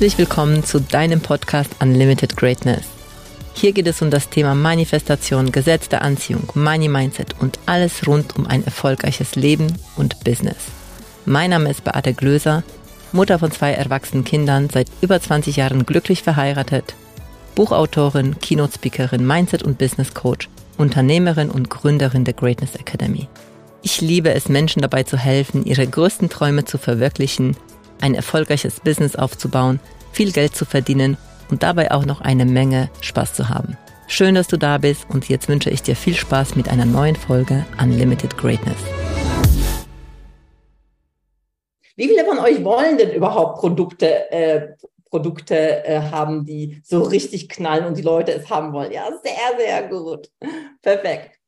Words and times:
Herzlich 0.00 0.16
willkommen 0.16 0.64
zu 0.64 0.80
deinem 0.80 1.20
Podcast 1.20 1.70
Unlimited 1.78 2.34
Greatness. 2.34 2.86
Hier 3.52 3.72
geht 3.72 3.86
es 3.86 4.00
um 4.00 4.10
das 4.10 4.30
Thema 4.30 4.54
Manifestation, 4.54 5.52
Gesetz 5.52 5.90
der 5.90 6.00
Anziehung, 6.00 6.48
Money 6.54 6.88
Mindset 6.88 7.34
und 7.38 7.58
alles 7.66 8.06
rund 8.06 8.34
um 8.38 8.46
ein 8.46 8.64
erfolgreiches 8.64 9.34
Leben 9.34 9.66
und 9.98 10.24
Business. 10.24 10.56
Mein 11.26 11.50
Name 11.50 11.68
ist 11.70 11.84
Beate 11.84 12.14
Glöser, 12.14 12.62
Mutter 13.12 13.38
von 13.38 13.52
zwei 13.52 13.72
erwachsenen 13.72 14.24
Kindern, 14.24 14.70
seit 14.72 14.86
über 15.02 15.20
20 15.20 15.56
Jahren 15.56 15.84
glücklich 15.84 16.22
verheiratet, 16.22 16.94
Buchautorin, 17.54 18.40
Keynote-Speakerin, 18.40 19.26
Mindset- 19.26 19.64
und 19.64 19.76
Business 19.76 20.14
Coach, 20.14 20.48
Unternehmerin 20.78 21.50
und 21.50 21.68
Gründerin 21.68 22.24
der 22.24 22.32
Greatness 22.32 22.74
Academy. 22.74 23.28
Ich 23.82 24.00
liebe 24.00 24.32
es, 24.32 24.48
Menschen 24.48 24.80
dabei 24.80 25.02
zu 25.02 25.18
helfen, 25.18 25.66
ihre 25.66 25.86
größten 25.86 26.30
Träume 26.30 26.64
zu 26.64 26.78
verwirklichen, 26.78 27.54
ein 28.02 28.14
erfolgreiches 28.14 28.80
Business 28.80 29.16
aufzubauen, 29.16 29.80
viel 30.12 30.32
Geld 30.32 30.54
zu 30.54 30.64
verdienen 30.64 31.16
und 31.50 31.62
dabei 31.62 31.90
auch 31.90 32.04
noch 32.04 32.20
eine 32.20 32.44
Menge 32.44 32.90
Spaß 33.00 33.34
zu 33.34 33.48
haben. 33.48 33.76
Schön, 34.06 34.34
dass 34.34 34.48
du 34.48 34.56
da 34.56 34.78
bist 34.78 35.06
und 35.08 35.28
jetzt 35.28 35.48
wünsche 35.48 35.70
ich 35.70 35.82
dir 35.82 35.94
viel 35.94 36.14
Spaß 36.14 36.56
mit 36.56 36.68
einer 36.68 36.84
neuen 36.84 37.16
Folge 37.16 37.64
Unlimited 37.80 38.36
Greatness. 38.36 38.78
Wie 41.96 42.08
viele 42.08 42.24
von 42.24 42.38
euch 42.38 42.64
wollen 42.64 42.98
denn 42.98 43.12
überhaupt 43.12 43.60
Produkte, 43.60 44.30
äh, 44.32 44.68
Produkte 45.10 45.84
äh, 45.84 46.00
haben, 46.00 46.44
die 46.44 46.80
so 46.84 47.02
richtig 47.02 47.48
knallen 47.48 47.84
und 47.84 47.96
die 47.96 48.02
Leute 48.02 48.32
es 48.32 48.48
haben 48.48 48.72
wollen? 48.72 48.92
Ja, 48.92 49.08
sehr, 49.22 49.58
sehr 49.58 49.88
gut. 49.88 50.30
Perfekt. 50.82 51.38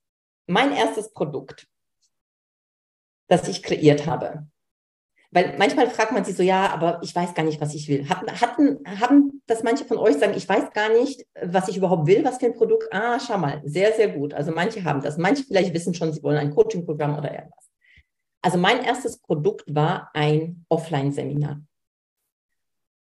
Mein 0.47 0.73
erstes 0.73 1.13
Produkt 1.13 1.67
das 3.33 3.49
ich 3.49 3.63
kreiert 3.63 4.07
habe. 4.07 4.47
Weil 5.35 5.57
manchmal 5.57 5.89
fragt 5.89 6.13
man 6.13 6.25
sich 6.25 6.37
so, 6.37 6.43
ja, 6.43 6.69
aber 6.69 7.01
ich 7.03 7.17
weiß 7.17 7.33
gar 7.33 7.43
nicht, 7.43 7.59
was 7.61 7.75
ich 7.75 7.89
will. 7.89 8.07
Hatten, 8.09 8.31
hatten, 8.31 9.01
haben 9.01 9.43
das 9.47 9.63
manche 9.63 9.87
von 9.87 9.97
euch 9.97 10.19
sagen, 10.19 10.35
ich 10.37 10.47
weiß 10.47 10.73
gar 10.73 10.91
nicht, 10.91 11.27
was 11.43 11.69
ich 11.69 11.79
überhaupt 11.79 12.07
will, 12.07 12.23
was 12.23 12.37
für 12.37 12.47
ein 12.47 12.55
Produkt? 12.55 12.93
Ah, 12.93 13.19
schau 13.19 13.39
mal, 13.39 13.63
sehr, 13.65 13.93
sehr 13.95 14.09
gut. 14.09 14.35
Also 14.35 14.53
manche 14.53 14.85
haben 14.85 15.01
das. 15.01 15.17
Manche 15.17 15.45
vielleicht 15.45 15.73
wissen 15.73 15.95
schon, 15.95 16.13
sie 16.13 16.23
wollen 16.23 16.37
ein 16.37 16.55
Coaching-Programm 16.55 17.17
oder 17.17 17.33
irgendwas. 17.33 17.71
Also 18.43 18.59
mein 18.59 18.85
erstes 18.85 19.19
Produkt 19.19 19.75
war 19.75 20.11
ein 20.13 20.67
Offline-Seminar. 20.69 21.63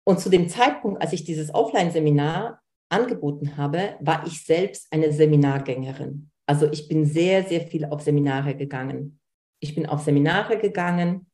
Und 0.05 0.19
zu 0.19 0.29
dem 0.29 0.47
Zeitpunkt, 0.47 1.01
als 1.01 1.11
ich 1.11 1.25
dieses 1.25 1.53
Offline-Seminar 1.53 2.61
angeboten 2.89 3.57
habe, 3.57 3.95
war 3.99 4.25
ich 4.25 4.45
selbst 4.45 4.87
eine 4.91 5.11
Seminargängerin. 5.11 6.29
Also 6.45 6.71
ich 6.71 6.87
bin 6.87 7.05
sehr, 7.05 7.43
sehr 7.43 7.61
viel 7.61 7.85
auf 7.85 8.01
Seminare 8.01 8.55
gegangen 8.55 9.19
ich 9.63 9.75
bin 9.75 9.85
auf 9.85 10.01
Seminare 10.01 10.57
gegangen 10.57 11.25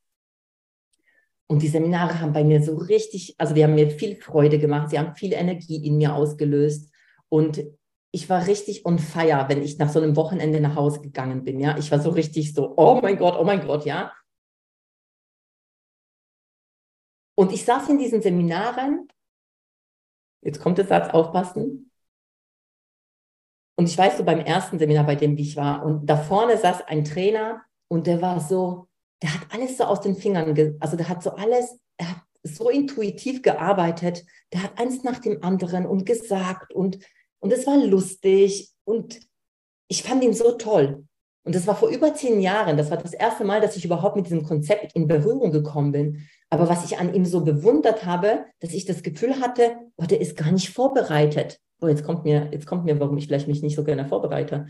und 1.51 1.63
die 1.63 1.67
Seminare 1.67 2.19
haben 2.19 2.31
bei 2.31 2.43
mir 2.43 2.61
so 2.61 2.77
richtig, 2.77 3.35
also 3.39 3.55
die 3.55 3.63
haben 3.63 3.73
mir 3.73 3.89
viel 3.89 4.15
Freude 4.15 4.59
gemacht, 4.59 4.91
sie 4.91 4.99
haben 4.99 5.15
viel 5.15 5.33
Energie 5.33 5.83
in 5.85 5.97
mir 5.97 6.13
ausgelöst 6.13 6.93
und 7.27 7.63
ich 8.11 8.29
war 8.29 8.45
richtig 8.45 8.85
on 8.85 8.99
fire, 8.99 9.45
wenn 9.49 9.63
ich 9.63 9.77
nach 9.77 9.89
so 9.89 9.99
einem 9.99 10.15
Wochenende 10.15 10.61
nach 10.61 10.75
Hause 10.75 11.01
gegangen 11.01 11.43
bin, 11.43 11.59
ja. 11.59 11.77
Ich 11.77 11.91
war 11.91 11.99
so 11.99 12.11
richtig 12.11 12.53
so, 12.53 12.73
oh 12.77 12.99
mein 13.01 13.17
Gott, 13.17 13.35
oh 13.39 13.43
mein 13.43 13.65
Gott, 13.65 13.85
ja. 13.85 14.13
Und 17.35 17.51
ich 17.51 17.65
saß 17.65 17.89
in 17.89 17.97
diesen 17.97 18.21
Seminaren, 18.21 19.07
jetzt 20.41 20.59
kommt 20.59 20.77
der 20.77 20.85
Satz, 20.85 21.13
aufpassen. 21.13 21.91
Und 23.77 23.87
ich 23.87 23.97
weiß 23.97 24.17
so 24.17 24.25
beim 24.25 24.39
ersten 24.39 24.77
Seminar, 24.77 25.05
bei 25.05 25.15
dem 25.15 25.37
ich 25.37 25.55
war, 25.55 25.85
und 25.85 26.05
da 26.05 26.17
vorne 26.17 26.57
saß 26.57 26.81
ein 26.81 27.05
Trainer, 27.05 27.63
und 27.87 28.07
der 28.07 28.21
war 28.21 28.39
so, 28.41 28.88
der 29.21 29.33
hat 29.33 29.41
alles 29.51 29.77
so 29.77 29.83
aus 29.83 30.01
den 30.01 30.15
Fingern, 30.15 30.77
also 30.79 30.95
der 30.95 31.09
hat 31.09 31.23
so 31.23 31.31
alles, 31.31 31.77
er 31.97 32.11
hat 32.11 32.21
so 32.43 32.69
intuitiv 32.69 33.41
gearbeitet, 33.41 34.25
der 34.53 34.63
hat 34.63 34.79
eins 34.79 35.03
nach 35.03 35.19
dem 35.19 35.43
anderen 35.43 35.85
und 35.85 36.05
gesagt 36.05 36.73
und, 36.73 36.99
und 37.39 37.51
es 37.51 37.67
war 37.67 37.77
lustig 37.77 38.71
und 38.85 39.19
ich 39.87 40.03
fand 40.03 40.23
ihn 40.23 40.33
so 40.33 40.53
toll. 40.53 41.05
Und 41.43 41.55
das 41.55 41.67
war 41.67 41.75
vor 41.75 41.89
über 41.89 42.13
zehn 42.13 42.41
Jahren, 42.41 42.77
das 42.77 42.91
war 42.91 42.97
das 42.97 43.13
erste 43.13 43.43
Mal, 43.43 43.61
dass 43.61 43.75
ich 43.75 43.85
überhaupt 43.85 44.15
mit 44.15 44.25
diesem 44.25 44.43
Konzept 44.43 44.93
in 44.93 45.07
Berührung 45.07 45.51
gekommen 45.51 45.91
bin. 45.91 46.27
Aber 46.49 46.69
was 46.69 46.85
ich 46.85 46.97
an 46.99 47.13
ihm 47.13 47.25
so 47.25 47.43
bewundert 47.43 48.05
habe, 48.05 48.45
dass 48.59 48.73
ich 48.73 48.85
das 48.85 49.03
Gefühl 49.03 49.39
hatte, 49.39 49.77
oh, 49.97 50.05
der 50.05 50.21
ist 50.21 50.37
gar 50.37 50.51
nicht 50.51 50.69
vorbereitet. 50.69 51.59
Oh, 51.81 51.87
jetzt 51.87 52.03
kommt 52.03 52.23
mir, 52.23 52.49
jetzt 52.51 52.67
kommt 52.67 52.85
mir, 52.85 52.99
warum 52.99 53.17
ich 53.17 53.27
vielleicht 53.27 53.47
mich 53.47 53.63
nicht 53.63 53.75
so 53.75 53.83
gerne 53.83 54.05
vorbereite 54.05 54.67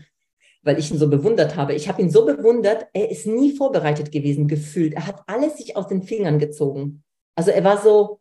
weil 0.62 0.78
ich 0.78 0.90
ihn 0.90 0.98
so 0.98 1.08
bewundert 1.08 1.56
habe. 1.56 1.74
Ich 1.74 1.88
habe 1.88 2.02
ihn 2.02 2.10
so 2.10 2.24
bewundert, 2.26 2.86
er 2.92 3.10
ist 3.10 3.26
nie 3.26 3.56
vorbereitet 3.56 4.12
gewesen, 4.12 4.48
gefühlt. 4.48 4.94
Er 4.94 5.06
hat 5.06 5.22
alles 5.26 5.56
sich 5.56 5.76
aus 5.76 5.88
den 5.88 6.02
Fingern 6.02 6.38
gezogen. 6.38 7.02
Also 7.34 7.50
er 7.50 7.64
war 7.64 7.80
so, 7.80 8.20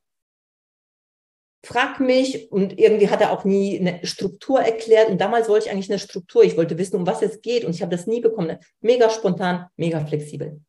frag 1.65 1.99
mich 1.99 2.51
und 2.51 2.79
irgendwie 2.79 3.09
hat 3.09 3.21
er 3.21 3.31
auch 3.31 3.43
nie 3.43 3.79
eine 3.79 4.05
Struktur 4.05 4.61
erklärt. 4.61 5.09
Und 5.09 5.19
damals 5.19 5.49
wollte 5.49 5.67
ich 5.67 5.71
eigentlich 5.71 5.89
eine 5.89 5.99
Struktur. 5.99 6.43
Ich 6.43 6.55
wollte 6.55 6.77
wissen, 6.77 6.95
um 6.95 7.05
was 7.05 7.21
es 7.21 7.41
geht 7.41 7.65
und 7.65 7.75
ich 7.75 7.81
habe 7.81 7.95
das 7.95 8.07
nie 8.07 8.21
bekommen. 8.21 8.57
Mega 8.79 9.09
spontan, 9.09 9.67
mega 9.75 10.05
flexibel. 10.05 10.61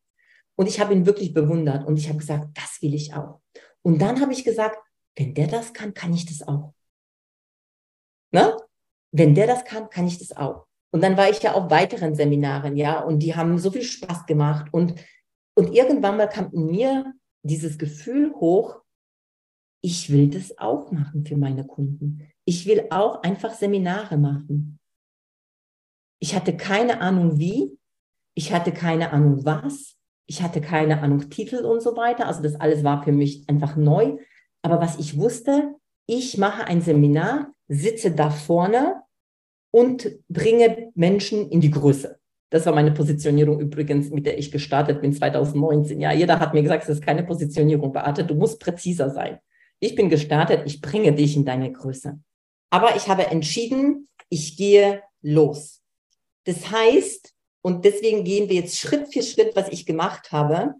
Und 0.55 0.67
ich 0.67 0.79
habe 0.79 0.93
ihn 0.93 1.05
wirklich 1.05 1.33
bewundert 1.33 1.87
und 1.87 1.97
ich 1.97 2.09
habe 2.09 2.19
gesagt, 2.19 2.49
das 2.55 2.81
will 2.81 2.93
ich 2.93 3.13
auch. 3.13 3.39
Und 3.81 3.99
dann 3.99 4.19
habe 4.19 4.33
ich 4.33 4.43
gesagt, 4.43 4.77
wenn 5.15 5.33
der 5.33 5.47
das 5.47 5.73
kann, 5.73 5.93
kann 5.93 6.13
ich 6.13 6.25
das 6.25 6.47
auch. 6.47 6.73
Ne? 8.31 8.57
Wenn 9.11 9.35
der 9.35 9.47
das 9.47 9.65
kann, 9.65 9.89
kann 9.89 10.07
ich 10.07 10.19
das 10.19 10.35
auch. 10.35 10.67
Und 10.91 11.01
dann 11.01 11.17
war 11.17 11.29
ich 11.29 11.41
ja 11.41 11.53
auf 11.53 11.71
weiteren 11.71 12.15
Seminaren, 12.15 12.75
ja, 12.75 12.99
und 13.01 13.19
die 13.19 13.35
haben 13.35 13.57
so 13.57 13.71
viel 13.71 13.83
Spaß 13.83 14.25
gemacht. 14.25 14.67
Und, 14.71 14.95
und 15.55 15.73
irgendwann 15.73 16.17
mal 16.17 16.27
kam 16.27 16.51
in 16.51 16.65
mir 16.65 17.13
dieses 17.43 17.77
Gefühl 17.77 18.33
hoch, 18.33 18.81
ich 19.83 20.11
will 20.11 20.29
das 20.29 20.57
auch 20.57 20.91
machen 20.91 21.25
für 21.25 21.37
meine 21.37 21.65
Kunden. 21.65 22.27
Ich 22.45 22.65
will 22.67 22.87
auch 22.91 23.23
einfach 23.23 23.53
Seminare 23.53 24.17
machen. 24.17 24.79
Ich 26.19 26.35
hatte 26.35 26.55
keine 26.55 27.01
Ahnung 27.01 27.39
wie, 27.39 27.77
ich 28.35 28.53
hatte 28.53 28.71
keine 28.71 29.11
Ahnung 29.11 29.43
was, 29.43 29.97
ich 30.27 30.41
hatte 30.43 30.61
keine 30.61 31.01
Ahnung 31.01 31.29
Titel 31.29 31.65
und 31.65 31.81
so 31.81 31.97
weiter. 31.97 32.27
Also 32.27 32.43
das 32.43 32.55
alles 32.55 32.83
war 32.83 33.03
für 33.03 33.11
mich 33.11 33.49
einfach 33.49 33.75
neu. 33.75 34.17
Aber 34.61 34.79
was 34.79 34.99
ich 34.99 35.17
wusste, 35.17 35.75
ich 36.07 36.37
mache 36.37 36.65
ein 36.65 36.81
Seminar, 36.81 37.51
sitze 37.67 38.11
da 38.11 38.29
vorne 38.29 39.01
und 39.71 40.11
bringe 40.29 40.91
Menschen 40.95 41.49
in 41.49 41.61
die 41.61 41.71
Größe. 41.71 42.19
Das 42.49 42.65
war 42.65 42.75
meine 42.75 42.91
Positionierung 42.91 43.59
übrigens, 43.59 44.09
mit 44.09 44.25
der 44.25 44.37
ich 44.37 44.51
gestartet 44.51 45.01
bin 45.01 45.13
2019. 45.13 46.01
Ja, 46.01 46.11
jeder 46.11 46.39
hat 46.39 46.53
mir 46.53 46.61
gesagt, 46.61 46.83
es 46.83 46.89
ist 46.89 47.03
keine 47.03 47.23
Positionierung, 47.23 47.93
Beate, 47.93 48.25
du 48.25 48.35
musst 48.35 48.59
präziser 48.59 49.09
sein. 49.09 49.39
Ich 49.79 49.95
bin 49.95 50.09
gestartet, 50.09 50.63
ich 50.65 50.81
bringe 50.81 51.13
dich 51.13 51.35
in 51.35 51.45
deine 51.45 51.71
Größe. 51.71 52.19
Aber 52.69 52.95
ich 52.95 53.07
habe 53.07 53.27
entschieden, 53.27 54.09
ich 54.29 54.57
gehe 54.57 55.01
los. 55.21 55.81
Das 56.45 56.71
heißt, 56.71 57.33
und 57.61 57.85
deswegen 57.85 58.23
gehen 58.23 58.49
wir 58.49 58.55
jetzt 58.55 58.79
Schritt 58.79 59.13
für 59.13 59.21
Schritt, 59.21 59.55
was 59.55 59.69
ich 59.69 59.85
gemacht 59.85 60.31
habe, 60.31 60.75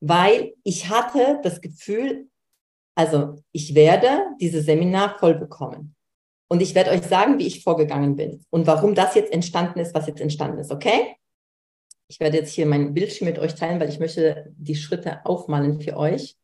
weil 0.00 0.54
ich 0.64 0.88
hatte 0.88 1.40
das 1.42 1.60
Gefühl, 1.60 2.28
also 2.94 3.36
ich 3.52 3.74
werde 3.74 4.24
dieses 4.40 4.66
Seminar 4.66 5.18
voll 5.18 5.34
bekommen. 5.34 5.95
Und 6.48 6.62
ich 6.62 6.74
werde 6.74 6.90
euch 6.90 7.02
sagen, 7.02 7.38
wie 7.38 7.46
ich 7.46 7.64
vorgegangen 7.64 8.16
bin 8.16 8.44
und 8.50 8.66
warum 8.66 8.94
das 8.94 9.14
jetzt 9.14 9.32
entstanden 9.32 9.80
ist, 9.80 9.94
was 9.94 10.06
jetzt 10.06 10.20
entstanden 10.20 10.58
ist, 10.58 10.70
okay? 10.70 11.16
Ich 12.08 12.20
werde 12.20 12.36
jetzt 12.36 12.52
hier 12.52 12.66
mein 12.66 12.94
Bildschirm 12.94 13.28
mit 13.28 13.38
euch 13.38 13.56
teilen, 13.56 13.80
weil 13.80 13.88
ich 13.88 13.98
möchte 13.98 14.52
die 14.56 14.76
Schritte 14.76 15.26
aufmalen 15.26 15.80
für 15.80 15.96
euch. 15.96 16.36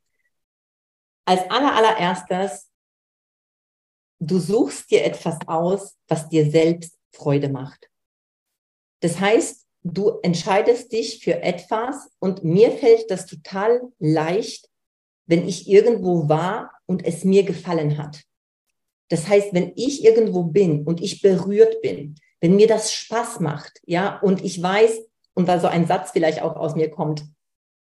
Als 1.24 1.42
aller, 1.50 1.76
allererstes, 1.76 2.68
du 4.18 4.38
suchst 4.38 4.90
dir 4.90 5.04
etwas 5.04 5.38
aus, 5.46 5.96
was 6.08 6.28
dir 6.28 6.50
selbst 6.50 6.98
Freude 7.12 7.48
macht. 7.48 7.88
Das 9.00 9.20
heißt, 9.20 9.66
du 9.84 10.18
entscheidest 10.22 10.92
dich 10.92 11.22
für 11.22 11.42
etwas 11.42 12.08
und 12.18 12.42
mir 12.42 12.72
fällt 12.72 13.10
das 13.10 13.26
total 13.26 13.82
leicht, 13.98 14.68
wenn 15.26 15.46
ich 15.46 15.68
irgendwo 15.68 16.28
war 16.28 16.72
und 16.86 17.04
es 17.04 17.24
mir 17.24 17.44
gefallen 17.44 17.98
hat. 17.98 18.22
Das 19.08 19.28
heißt, 19.28 19.52
wenn 19.52 19.72
ich 19.76 20.04
irgendwo 20.04 20.44
bin 20.44 20.84
und 20.84 21.02
ich 21.02 21.20
berührt 21.22 21.82
bin, 21.82 22.16
wenn 22.40 22.56
mir 22.56 22.66
das 22.66 22.92
Spaß 22.92 23.40
macht, 23.40 23.80
ja, 23.84 24.18
und 24.20 24.44
ich 24.44 24.62
weiß, 24.62 25.02
und 25.34 25.48
da 25.48 25.60
so 25.60 25.66
ein 25.66 25.86
Satz 25.86 26.10
vielleicht 26.12 26.42
auch 26.42 26.56
aus 26.56 26.74
mir 26.74 26.90
kommt, 26.90 27.24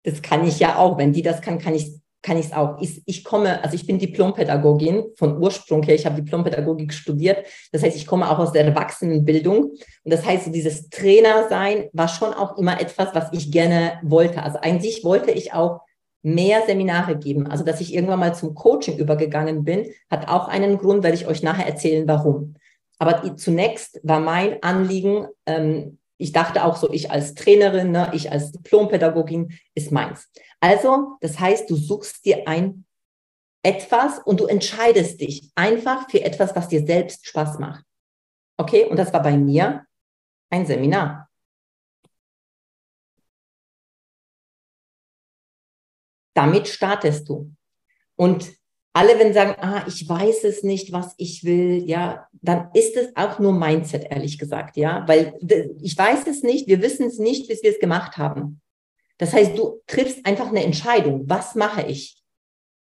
das 0.04 0.22
kann 0.22 0.46
ich 0.46 0.60
ja 0.60 0.76
auch, 0.78 0.98
wenn 0.98 1.12
die 1.12 1.22
das 1.22 1.40
kann, 1.40 1.58
kann 1.58 1.74
ich 1.74 1.90
kann 2.24 2.38
ich 2.38 2.46
es 2.46 2.52
auch. 2.52 2.80
Ich, 2.80 3.02
ich 3.04 3.22
komme, 3.22 3.62
also 3.62 3.76
ich 3.76 3.86
bin 3.86 3.98
Diplompädagogin 3.98 5.04
von 5.16 5.36
Ursprung 5.36 5.82
her. 5.82 5.94
Ich 5.94 6.06
habe 6.06 6.22
Diplompädagogik 6.22 6.92
studiert. 6.92 7.46
Das 7.70 7.82
heißt, 7.82 7.96
ich 7.96 8.06
komme 8.06 8.28
auch 8.28 8.38
aus 8.38 8.52
der 8.52 8.64
Erwachsenenbildung. 8.64 9.64
Und 9.64 9.78
das 10.12 10.24
heißt, 10.24 10.46
so 10.46 10.50
dieses 10.50 10.88
Trainer 10.88 11.48
sein 11.50 11.90
war 11.92 12.08
schon 12.08 12.32
auch 12.32 12.56
immer 12.56 12.80
etwas, 12.80 13.14
was 13.14 13.30
ich 13.32 13.52
gerne 13.52 14.00
wollte. 14.02 14.42
Also 14.42 14.58
eigentlich 14.58 15.04
wollte 15.04 15.32
ich 15.32 15.52
auch 15.52 15.82
mehr 16.24 16.62
Seminare 16.66 17.16
geben. 17.16 17.46
Also, 17.46 17.64
dass 17.64 17.80
ich 17.80 17.94
irgendwann 17.94 18.18
mal 18.18 18.34
zum 18.34 18.54
Coaching 18.54 18.98
übergegangen 18.98 19.62
bin, 19.62 19.86
hat 20.10 20.28
auch 20.28 20.48
einen 20.48 20.78
Grund, 20.78 21.02
werde 21.02 21.16
ich 21.16 21.26
euch 21.26 21.42
nachher 21.42 21.66
erzählen, 21.66 22.08
warum. 22.08 22.54
Aber 22.98 23.36
zunächst 23.36 24.00
war 24.02 24.20
mein 24.20 24.62
Anliegen, 24.62 25.26
ähm, 25.46 25.98
ich 26.16 26.32
dachte 26.32 26.64
auch 26.64 26.76
so, 26.76 26.90
ich 26.90 27.10
als 27.10 27.34
Trainerin, 27.34 27.90
ne, 27.90 28.10
ich 28.14 28.32
als 28.32 28.52
Diplompädagogin 28.52 29.52
ist 29.74 29.92
meins. 29.92 30.30
Also, 30.60 31.16
das 31.20 31.38
heißt, 31.38 31.68
du 31.68 31.76
suchst 31.76 32.24
dir 32.24 32.48
ein 32.48 32.84
etwas 33.62 34.18
und 34.18 34.40
du 34.40 34.46
entscheidest 34.46 35.20
dich 35.20 35.50
einfach 35.54 36.08
für 36.08 36.22
etwas, 36.22 36.54
was 36.54 36.68
dir 36.68 36.86
selbst 36.86 37.26
Spaß 37.26 37.58
macht. 37.58 37.84
Okay, 38.56 38.84
und 38.84 38.96
das 38.96 39.12
war 39.12 39.22
bei 39.22 39.36
mir 39.36 39.84
ein 40.50 40.64
Seminar. 40.64 41.28
Damit 46.34 46.68
startest 46.68 47.28
du. 47.28 47.52
Und 48.16 48.52
alle, 48.92 49.18
wenn 49.18 49.34
sagen, 49.34 49.56
ah, 49.60 49.84
ich 49.88 50.08
weiß 50.08 50.44
es 50.44 50.62
nicht, 50.62 50.92
was 50.92 51.14
ich 51.16 51.44
will, 51.44 51.82
ja, 51.84 52.28
dann 52.32 52.68
ist 52.74 52.96
es 52.96 53.14
auch 53.16 53.40
nur 53.40 53.52
Mindset, 53.52 54.06
ehrlich 54.08 54.38
gesagt, 54.38 54.76
ja, 54.76 55.02
weil 55.08 55.36
ich 55.82 55.98
weiß 55.98 56.26
es 56.28 56.44
nicht, 56.44 56.68
wir 56.68 56.80
wissen 56.80 57.06
es 57.06 57.18
nicht, 57.18 57.48
bis 57.48 57.62
wir 57.62 57.70
es 57.70 57.80
gemacht 57.80 58.16
haben. 58.18 58.60
Das 59.18 59.32
heißt, 59.32 59.58
du 59.58 59.80
triffst 59.86 60.24
einfach 60.24 60.48
eine 60.48 60.64
Entscheidung. 60.64 61.28
Was 61.28 61.56
mache 61.56 61.82
ich? 61.82 62.22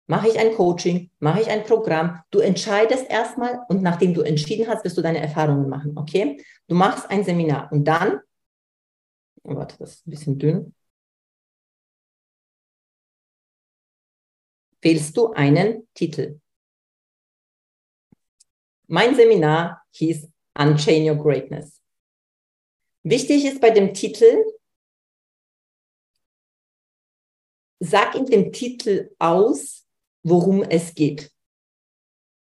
Mache 0.07 0.27
ich 0.27 0.39
ein 0.39 0.55
Coaching? 0.55 1.11
Mache 1.19 1.41
ich 1.41 1.49
ein 1.49 1.63
Programm? 1.63 2.19
Du 2.31 2.39
entscheidest 2.39 3.09
erstmal 3.09 3.61
und 3.69 3.81
nachdem 3.83 4.13
du 4.13 4.21
entschieden 4.21 4.67
hast, 4.67 4.83
wirst 4.83 4.97
du 4.97 5.01
deine 5.01 5.19
Erfahrungen 5.19 5.69
machen, 5.69 5.97
okay? 5.97 6.44
Du 6.67 6.75
machst 6.75 7.09
ein 7.09 7.23
Seminar 7.23 7.71
und 7.71 7.85
dann, 7.85 8.19
oh, 9.44 9.55
warte, 9.55 9.75
das 9.77 9.91
ist 9.91 10.07
ein 10.07 10.11
bisschen 10.11 10.39
dünn. 10.39 10.73
Wählst 14.81 15.16
du 15.16 15.31
einen 15.31 15.88
Titel. 15.94 16.39
Mein 18.88 19.16
Seminar 19.16 19.83
hieß 19.92 20.28
Unchain 20.57 21.10
Your 21.10 21.16
Greatness. 21.16 21.81
Wichtig 23.04 23.45
ist 23.45 23.62
bei 23.62 23.69
dem 23.69 23.94
Titel, 23.94 24.44
sag 27.80 28.16
in 28.16 28.25
dem 28.25 28.51
Titel 28.51 29.12
aus, 29.18 29.88
worum 30.24 30.62
es 30.63 30.94
geht. 30.94 31.31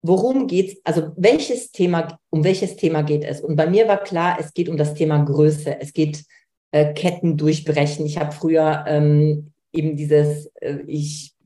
Worum 0.02 0.48
geht's? 0.48 0.80
Also 0.84 1.12
welches 1.18 1.72
Thema, 1.72 2.20
um 2.30 2.44
welches 2.44 2.76
Thema 2.76 3.02
geht 3.02 3.24
es? 3.24 3.42
Und 3.42 3.56
bei 3.56 3.70
mir 3.70 3.88
war 3.88 4.04
klar, 4.04 4.38
es 4.40 4.54
geht 4.54 4.70
um 4.70 4.78
das 4.78 4.94
Thema 4.94 5.24
Größe. 5.24 5.80
Es 5.80 5.92
geht 5.92 6.24
äh, 6.72 6.94
Ketten 6.94 7.38
durchbrechen. 7.38 8.06
Ich 8.06 8.18
habe 8.18 8.32
früher 8.32 8.86
ähm, 8.88 9.52
eben 9.74 9.96
dieses, 9.96 10.48
äh, 10.62 10.80
ich 10.88 11.37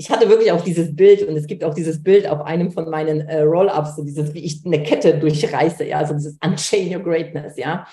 ich 0.00 0.10
hatte 0.10 0.30
wirklich 0.30 0.50
auch 0.50 0.64
dieses 0.64 0.96
Bild 0.96 1.22
und 1.28 1.36
es 1.36 1.46
gibt 1.46 1.62
auch 1.62 1.74
dieses 1.74 2.02
Bild 2.02 2.26
auf 2.26 2.40
einem 2.40 2.70
von 2.72 2.88
meinen 2.88 3.20
äh, 3.28 3.42
Roll-ups, 3.42 3.96
so 3.96 4.02
dieses, 4.02 4.32
wie 4.32 4.44
ich 4.44 4.62
eine 4.64 4.82
Kette 4.82 5.18
durchreiße, 5.18 5.84
ja, 5.84 6.06
so 6.06 6.14
dieses 6.14 6.38
Unchain 6.42 6.94
Your 6.94 7.02
Greatness, 7.02 7.58
ja. 7.58 7.86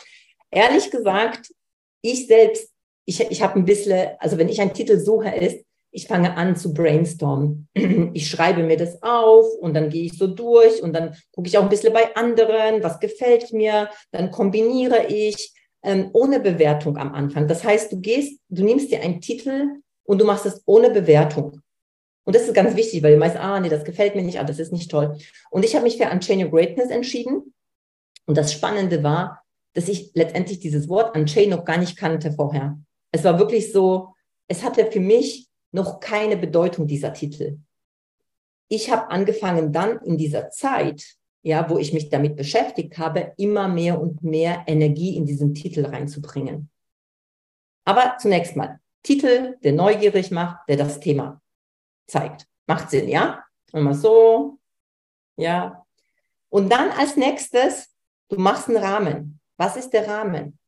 Ehrlich 0.49 0.89
gesagt, 0.89 1.51
ich 2.01 2.27
selbst 2.27 2.71
ich, 3.07 3.21
ich 3.21 3.41
habe 3.41 3.55
ein 3.55 3.65
bisschen, 3.65 4.09
also 4.19 4.37
wenn 4.37 4.49
ich 4.49 4.61
einen 4.61 4.73
Titel 4.73 4.99
suche, 4.99 5.29
ist, 5.29 5.65
ich 5.91 6.07
fange 6.07 6.35
an 6.35 6.55
zu 6.55 6.73
brainstormen. 6.73 7.67
Ich 8.13 8.29
schreibe 8.29 8.63
mir 8.63 8.77
das 8.77 9.01
auf 9.01 9.45
und 9.59 9.73
dann 9.73 9.89
gehe 9.89 10.05
ich 10.05 10.17
so 10.17 10.27
durch 10.27 10.81
und 10.81 10.93
dann 10.93 11.15
gucke 11.31 11.47
ich 11.47 11.57
auch 11.57 11.63
ein 11.63 11.69
bisschen 11.69 11.93
bei 11.93 12.15
anderen, 12.15 12.83
was 12.83 12.99
gefällt 12.99 13.53
mir, 13.53 13.89
dann 14.11 14.31
kombiniere 14.31 15.07
ich 15.07 15.53
ähm, 15.83 16.09
ohne 16.13 16.39
Bewertung 16.39 16.97
am 16.97 17.13
Anfang. 17.13 17.47
Das 17.47 17.63
heißt, 17.63 17.91
du 17.91 17.99
gehst, 17.99 18.39
du 18.49 18.63
nimmst 18.63 18.91
dir 18.91 19.01
einen 19.01 19.21
Titel 19.21 19.67
und 20.03 20.19
du 20.19 20.25
machst 20.25 20.45
es 20.45 20.61
ohne 20.65 20.89
Bewertung. 20.89 21.61
Und 22.27 22.35
das 22.35 22.43
ist 22.43 22.53
ganz 22.53 22.75
wichtig, 22.75 23.03
weil 23.03 23.13
du 23.13 23.19
meinst, 23.19 23.37
ah, 23.37 23.57
nee, 23.57 23.69
das 23.69 23.85
gefällt 23.85 24.13
mir 24.13 24.21
nicht, 24.21 24.37
ah, 24.37 24.43
das 24.43 24.59
ist 24.59 24.73
nicht 24.73 24.91
toll. 24.91 25.17
Und 25.49 25.63
ich 25.63 25.75
habe 25.75 25.85
mich 25.85 25.95
für 25.95 26.11
Unchain 26.11 26.43
Your 26.43 26.51
Greatness 26.51 26.89
entschieden. 26.89 27.53
Und 28.25 28.37
das 28.37 28.51
Spannende 28.51 29.01
war, 29.01 29.45
dass 29.71 29.87
ich 29.87 30.11
letztendlich 30.13 30.59
dieses 30.59 30.89
Wort 30.89 31.15
Unchain 31.15 31.51
noch 31.51 31.63
gar 31.63 31.77
nicht 31.77 31.95
kannte 31.95 32.33
vorher. 32.33 32.77
Es 33.13 33.23
war 33.23 33.39
wirklich 33.39 33.71
so, 33.71 34.09
es 34.49 34.61
hatte 34.61 34.91
für 34.91 34.99
mich 34.99 35.47
noch 35.71 36.01
keine 36.01 36.35
Bedeutung, 36.35 36.85
dieser 36.85 37.13
Titel. 37.13 37.59
Ich 38.67 38.91
habe 38.91 39.09
angefangen 39.09 39.71
dann 39.71 39.97
in 40.01 40.17
dieser 40.17 40.49
Zeit, 40.49 41.05
ja, 41.43 41.69
wo 41.69 41.77
ich 41.77 41.93
mich 41.93 42.09
damit 42.09 42.35
beschäftigt 42.35 42.97
habe, 42.97 43.31
immer 43.37 43.69
mehr 43.69 44.01
und 44.01 44.21
mehr 44.21 44.65
Energie 44.67 45.15
in 45.15 45.25
diesen 45.25 45.53
Titel 45.53 45.85
reinzubringen. 45.85 46.69
Aber 47.85 48.17
zunächst 48.19 48.57
mal, 48.57 48.81
Titel, 49.01 49.55
der 49.63 49.71
neugierig 49.71 50.29
macht, 50.29 50.67
der 50.67 50.75
das 50.75 50.99
Thema 50.99 51.41
zeigt. 52.07 52.47
Macht 52.65 52.89
Sinn, 52.89 53.07
ja? 53.07 53.45
Immer 53.73 53.93
so, 53.93 54.59
ja. 55.37 55.85
Und 56.49 56.69
dann 56.69 56.91
als 56.91 57.17
nächstes, 57.17 57.93
du 58.29 58.37
machst 58.37 58.67
einen 58.69 58.77
Rahmen. 58.77 59.39
Was 59.57 59.75
ist 59.77 59.91
der 59.91 60.07
Rahmen? 60.07 60.59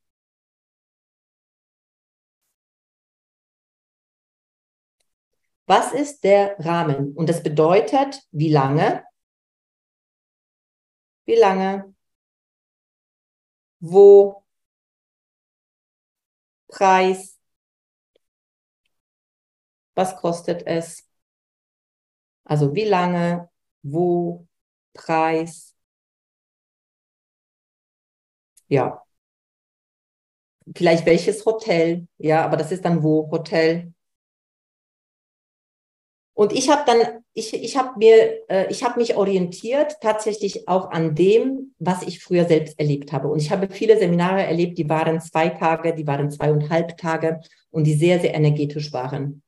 Was 5.66 5.94
ist 5.94 6.24
der 6.24 6.58
Rahmen? 6.60 7.16
Und 7.16 7.30
das 7.30 7.44
bedeutet, 7.44 8.24
wie 8.32 8.50
lange? 8.52 9.04
Wie 11.26 11.36
lange? 11.36 11.94
Wo? 13.80 14.44
Preis? 16.68 17.38
Was 19.96 20.16
kostet 20.16 20.66
es? 20.66 21.09
Also 22.50 22.74
wie 22.76 22.84
lange? 22.86 23.50
Wo? 23.84 24.46
Preis? 24.94 25.76
Ja. 28.70 29.04
Vielleicht 30.76 31.06
welches 31.06 31.46
Hotel? 31.46 32.08
Ja, 32.18 32.44
aber 32.46 32.58
das 32.58 32.72
ist 32.72 32.84
dann 32.86 33.04
wo? 33.04 33.30
Hotel? 33.32 33.94
Und 36.34 36.54
ich 36.54 36.70
habe 36.70 36.84
dann, 36.86 37.24
ich, 37.34 37.54
ich 37.54 37.76
habe 37.78 37.98
mir, 37.98 38.50
äh, 38.50 38.72
ich 38.72 38.84
habe 38.84 39.00
mich 39.00 39.18
orientiert 39.18 39.98
tatsächlich 40.02 40.70
auch 40.70 40.90
an 40.92 41.14
dem, 41.14 41.76
was 41.80 42.02
ich 42.04 42.24
früher 42.24 42.46
selbst 42.46 42.80
erlebt 42.80 43.12
habe. 43.12 43.28
Und 43.28 43.42
ich 43.42 43.52
habe 43.52 43.68
viele 43.70 44.00
Seminare 44.00 44.44
erlebt, 44.44 44.78
die 44.78 44.88
waren 44.88 45.20
zwei 45.20 45.50
Tage, 45.50 45.94
die 45.94 46.08
waren 46.08 46.32
zweieinhalb 46.32 46.98
Tage 46.98 47.42
und 47.72 47.84
die 47.86 47.94
sehr, 47.94 48.20
sehr 48.22 48.34
energetisch 48.36 48.94
waren. 48.94 49.42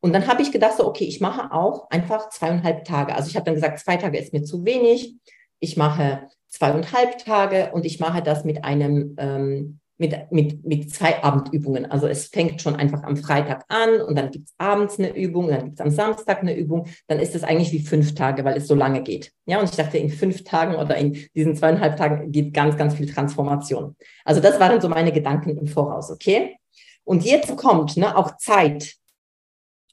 Und 0.00 0.12
dann 0.12 0.26
habe 0.26 0.42
ich 0.42 0.52
gedacht, 0.52 0.76
so, 0.76 0.86
okay, 0.86 1.04
ich 1.04 1.20
mache 1.20 1.52
auch 1.52 1.90
einfach 1.90 2.30
zweieinhalb 2.30 2.84
Tage. 2.84 3.14
Also 3.14 3.28
ich 3.28 3.36
habe 3.36 3.44
dann 3.44 3.54
gesagt, 3.54 3.78
zwei 3.78 3.96
Tage 3.96 4.18
ist 4.18 4.32
mir 4.32 4.42
zu 4.42 4.64
wenig. 4.64 5.16
Ich 5.58 5.76
mache 5.76 6.28
zweieinhalb 6.48 7.18
Tage 7.18 7.70
und 7.72 7.84
ich 7.84 8.00
mache 8.00 8.22
das 8.22 8.44
mit 8.44 8.64
einem 8.64 9.14
ähm, 9.18 9.80
mit, 10.00 10.32
mit, 10.32 10.64
mit 10.64 10.90
zwei 10.90 11.22
Abendübungen. 11.22 11.84
Also 11.84 12.06
es 12.06 12.28
fängt 12.28 12.62
schon 12.62 12.74
einfach 12.74 13.02
am 13.02 13.16
Freitag 13.16 13.64
an 13.68 14.00
und 14.00 14.16
dann 14.16 14.30
gibt 14.30 14.48
es 14.48 14.54
abends 14.56 14.98
eine 14.98 15.14
Übung, 15.14 15.48
dann 15.48 15.64
gibt 15.66 15.74
es 15.74 15.80
am 15.84 15.90
Samstag 15.90 16.40
eine 16.40 16.56
Übung. 16.56 16.86
Dann 17.06 17.18
ist 17.18 17.34
es 17.34 17.44
eigentlich 17.44 17.70
wie 17.70 17.80
fünf 17.80 18.14
Tage, 18.14 18.42
weil 18.42 18.56
es 18.56 18.66
so 18.66 18.74
lange 18.74 19.02
geht. 19.02 19.30
Ja, 19.44 19.60
und 19.60 19.68
ich 19.68 19.76
dachte, 19.76 19.98
in 19.98 20.08
fünf 20.08 20.42
Tagen 20.42 20.76
oder 20.76 20.96
in 20.96 21.18
diesen 21.34 21.54
zweieinhalb 21.54 21.98
Tagen 21.98 22.32
geht 22.32 22.54
ganz, 22.54 22.78
ganz 22.78 22.94
viel 22.94 23.12
Transformation. 23.12 23.94
Also 24.24 24.40
das 24.40 24.58
waren 24.58 24.80
so 24.80 24.88
meine 24.88 25.12
Gedanken 25.12 25.58
im 25.58 25.66
Voraus, 25.66 26.10
okay? 26.10 26.56
Und 27.04 27.26
jetzt 27.26 27.54
kommt 27.58 27.98
ne, 27.98 28.16
auch 28.16 28.38
Zeit. 28.38 28.94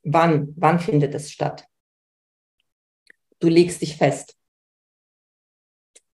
Wann, 0.09 0.53
wann 0.55 0.79
findet 0.79 1.13
es 1.15 1.31
statt? 1.31 1.67
Du 3.39 3.49
legst 3.49 3.81
dich 3.81 3.97
fest. 3.97 4.37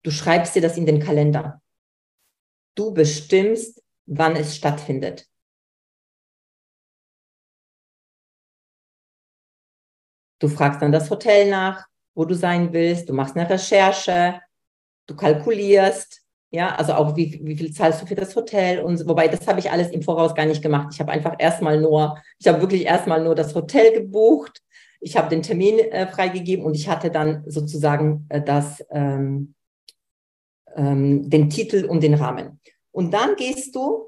Du 0.04 0.12
schreibst 0.12 0.54
dir 0.54 0.62
das 0.62 0.76
in 0.76 0.86
den 0.86 1.00
Kalender. 1.00 1.60
Du 2.76 2.94
bestimmst, 2.94 3.82
wann 4.06 4.36
es 4.36 4.56
stattfindet. 4.56 5.28
Du 10.38 10.46
fragst 10.46 10.80
dann 10.80 10.92
das 10.92 11.10
Hotel 11.10 11.50
nach, 11.50 11.88
wo 12.14 12.24
du 12.24 12.34
sein 12.34 12.72
willst. 12.72 13.08
Du 13.08 13.12
machst 13.12 13.36
eine 13.36 13.50
Recherche. 13.50 14.40
Du 15.06 15.16
kalkulierst. 15.16 16.19
Ja, 16.52 16.74
also 16.74 16.94
auch 16.94 17.16
wie, 17.16 17.40
wie 17.44 17.56
viel 17.56 17.72
zahlst 17.72 18.02
du 18.02 18.06
für 18.06 18.16
das 18.16 18.34
Hotel 18.34 18.80
und 18.82 19.06
wobei 19.06 19.28
das 19.28 19.46
habe 19.46 19.60
ich 19.60 19.70
alles 19.70 19.90
im 19.90 20.02
Voraus 20.02 20.34
gar 20.34 20.46
nicht 20.46 20.62
gemacht. 20.62 20.88
Ich 20.92 21.00
habe 21.00 21.12
einfach 21.12 21.36
erstmal 21.38 21.80
nur, 21.80 22.20
ich 22.40 22.48
habe 22.48 22.60
wirklich 22.60 22.86
erstmal 22.86 23.22
nur 23.22 23.36
das 23.36 23.54
Hotel 23.54 23.92
gebucht. 23.92 24.60
Ich 25.00 25.16
habe 25.16 25.28
den 25.28 25.42
Termin 25.42 25.78
äh, 25.78 26.08
freigegeben 26.08 26.64
und 26.64 26.74
ich 26.74 26.88
hatte 26.88 27.10
dann 27.10 27.44
sozusagen 27.46 28.26
äh, 28.30 28.42
das, 28.42 28.84
ähm, 28.90 29.54
ähm, 30.74 31.30
den 31.30 31.48
Titel 31.50 31.84
und 31.84 32.02
den 32.02 32.14
Rahmen. 32.14 32.60
Und 32.90 33.14
dann 33.14 33.36
gehst 33.36 33.76
du, 33.76 34.06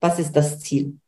was 0.00 0.18
ist 0.18 0.32
das 0.32 0.60
Ziel? 0.60 0.98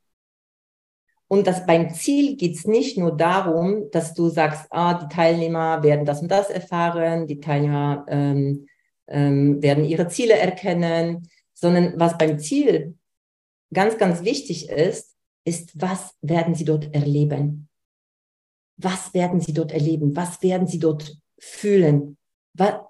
Und 1.28 1.46
das, 1.46 1.66
beim 1.66 1.90
Ziel 1.94 2.36
geht 2.36 2.56
es 2.56 2.66
nicht 2.66 2.98
nur 2.98 3.16
darum, 3.16 3.90
dass 3.90 4.14
du 4.14 4.28
sagst, 4.28 4.66
ah, 4.70 4.94
die 4.94 5.14
Teilnehmer 5.14 5.82
werden 5.82 6.04
das 6.04 6.20
und 6.20 6.28
das 6.28 6.50
erfahren, 6.50 7.26
die 7.26 7.40
Teilnehmer 7.40 8.04
ähm, 8.08 8.66
ähm, 9.08 9.62
werden 9.62 9.84
ihre 9.84 10.08
Ziele 10.08 10.34
erkennen, 10.34 11.28
sondern 11.54 11.94
was 11.98 12.16
beim 12.18 12.38
Ziel 12.38 12.96
ganz, 13.72 13.98
ganz 13.98 14.24
wichtig 14.24 14.68
ist, 14.68 15.14
ist, 15.44 15.80
was 15.80 16.14
werden 16.20 16.54
sie 16.54 16.64
dort 16.64 16.94
erleben? 16.94 17.68
Was 18.76 19.12
werden 19.14 19.40
sie 19.40 19.52
dort 19.52 19.72
erleben? 19.72 20.14
Was 20.14 20.42
werden 20.42 20.66
sie 20.66 20.78
dort 20.78 21.16
fühlen? 21.38 22.14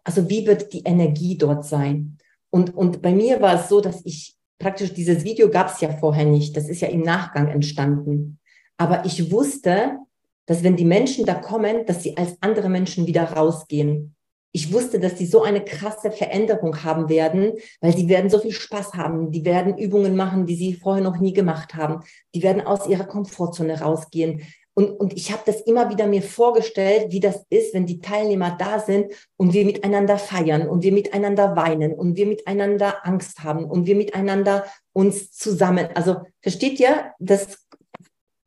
also 0.02 0.30
wie 0.30 0.46
wird 0.46 0.72
die 0.72 0.82
Energie 0.84 1.36
dort 1.36 1.62
sein? 1.66 2.16
Und, 2.48 2.74
und 2.74 3.02
bei 3.02 3.12
mir 3.12 3.42
war 3.42 3.60
es 3.60 3.68
so, 3.68 3.82
dass 3.82 4.00
ich 4.06 4.34
praktisch 4.58 4.94
dieses 4.94 5.24
Video 5.24 5.50
gab 5.50 5.68
es 5.68 5.80
ja 5.80 5.90
vorher 5.92 6.24
nicht. 6.24 6.56
Das 6.56 6.68
ist 6.68 6.80
ja 6.80 6.88
im 6.88 7.02
Nachgang 7.02 7.48
entstanden. 7.48 8.38
Aber 8.78 9.04
ich 9.04 9.30
wusste, 9.30 9.98
dass 10.46 10.62
wenn 10.62 10.76
die 10.76 10.84
Menschen 10.84 11.26
da 11.26 11.34
kommen, 11.34 11.84
dass 11.84 12.02
sie 12.02 12.16
als 12.16 12.36
andere 12.40 12.70
Menschen 12.70 13.06
wieder 13.06 13.24
rausgehen. 13.24 14.14
Ich 14.52 14.72
wusste, 14.72 14.98
dass 14.98 15.14
die 15.14 15.26
so 15.26 15.42
eine 15.42 15.64
krasse 15.64 16.10
Veränderung 16.10 16.82
haben 16.82 17.08
werden, 17.08 17.52
weil 17.80 17.92
die 17.92 18.08
werden 18.08 18.30
so 18.30 18.38
viel 18.38 18.52
Spaß 18.52 18.94
haben. 18.94 19.30
Die 19.30 19.44
werden 19.44 19.76
Übungen 19.76 20.16
machen, 20.16 20.46
die 20.46 20.56
sie 20.56 20.74
vorher 20.74 21.02
noch 21.02 21.18
nie 21.18 21.32
gemacht 21.32 21.74
haben. 21.74 22.02
Die 22.34 22.42
werden 22.42 22.62
aus 22.62 22.86
ihrer 22.86 23.04
Komfortzone 23.04 23.80
rausgehen. 23.80 24.42
Und, 24.78 24.90
und 24.92 25.12
ich 25.12 25.32
habe 25.32 25.42
das 25.44 25.60
immer 25.62 25.90
wieder 25.90 26.06
mir 26.06 26.22
vorgestellt, 26.22 27.10
wie 27.10 27.18
das 27.18 27.44
ist, 27.50 27.74
wenn 27.74 27.84
die 27.84 27.98
Teilnehmer 27.98 28.56
da 28.56 28.78
sind 28.78 29.12
und 29.36 29.52
wir 29.52 29.64
miteinander 29.64 30.18
feiern 30.18 30.68
und 30.68 30.84
wir 30.84 30.92
miteinander 30.92 31.56
weinen 31.56 31.92
und 31.92 32.16
wir 32.16 32.26
miteinander 32.26 33.04
Angst 33.04 33.42
haben 33.42 33.64
und 33.64 33.86
wir 33.86 33.96
miteinander 33.96 34.66
uns 34.92 35.32
zusammen. 35.32 35.88
Also 35.94 36.18
versteht 36.40 36.78
ihr, 36.78 37.12
das 37.18 37.66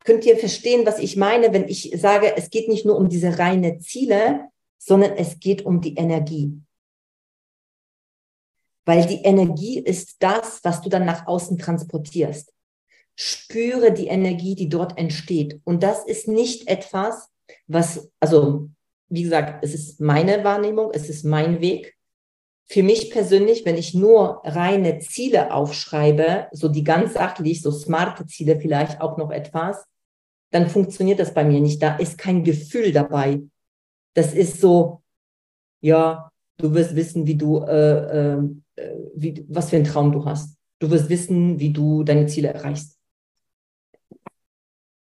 könnt 0.04 0.24
ihr 0.24 0.38
verstehen, 0.38 0.86
was 0.86 0.98
ich 1.00 1.18
meine, 1.18 1.52
wenn 1.52 1.68
ich 1.68 1.92
sage, 1.96 2.32
es 2.34 2.48
geht 2.48 2.66
nicht 2.66 2.86
nur 2.86 2.96
um 2.96 3.10
diese 3.10 3.38
reine 3.38 3.78
Ziele, 3.80 4.48
sondern 4.84 5.12
es 5.12 5.38
geht 5.38 5.64
um 5.64 5.80
die 5.80 5.94
Energie. 5.94 6.60
Weil 8.84 9.06
die 9.06 9.22
Energie 9.22 9.78
ist 9.78 10.16
das, 10.20 10.60
was 10.64 10.80
du 10.82 10.88
dann 10.88 11.04
nach 11.04 11.26
außen 11.26 11.56
transportierst. 11.56 12.52
Spüre 13.14 13.92
die 13.92 14.08
Energie, 14.08 14.56
die 14.56 14.68
dort 14.68 14.98
entsteht. 14.98 15.60
Und 15.64 15.84
das 15.84 16.04
ist 16.04 16.26
nicht 16.26 16.66
etwas, 16.66 17.28
was, 17.68 18.10
also, 18.18 18.70
wie 19.08 19.22
gesagt, 19.22 19.62
es 19.62 19.72
ist 19.72 20.00
meine 20.00 20.42
Wahrnehmung, 20.42 20.90
es 20.92 21.08
ist 21.08 21.24
mein 21.24 21.60
Weg. 21.60 21.96
Für 22.66 22.82
mich 22.82 23.10
persönlich, 23.10 23.64
wenn 23.64 23.76
ich 23.76 23.94
nur 23.94 24.40
reine 24.44 24.98
Ziele 24.98 25.52
aufschreibe, 25.54 26.48
so 26.50 26.68
die 26.68 26.82
ganz 26.82 27.12
sachlich, 27.14 27.62
so 27.62 27.70
smarte 27.70 28.26
Ziele 28.26 28.58
vielleicht 28.58 29.00
auch 29.00 29.16
noch 29.16 29.30
etwas, 29.30 29.84
dann 30.50 30.68
funktioniert 30.68 31.20
das 31.20 31.34
bei 31.34 31.44
mir 31.44 31.60
nicht. 31.60 31.80
Da 31.80 31.96
ist 31.96 32.18
kein 32.18 32.42
Gefühl 32.42 32.92
dabei. 32.92 33.42
Das 34.14 34.34
ist 34.34 34.60
so, 34.60 35.02
ja, 35.80 36.30
du 36.58 36.74
wirst 36.74 36.94
wissen, 36.94 37.26
wie 37.26 37.36
du, 37.36 37.58
äh, 37.60 38.36
äh, 38.36 38.48
wie, 39.14 39.46
was 39.48 39.70
für 39.70 39.76
einen 39.76 39.84
Traum 39.84 40.12
du 40.12 40.24
hast. 40.24 40.56
Du 40.78 40.90
wirst 40.90 41.08
wissen, 41.08 41.58
wie 41.58 41.72
du 41.72 42.02
deine 42.02 42.26
Ziele 42.26 42.48
erreichst. 42.48 42.98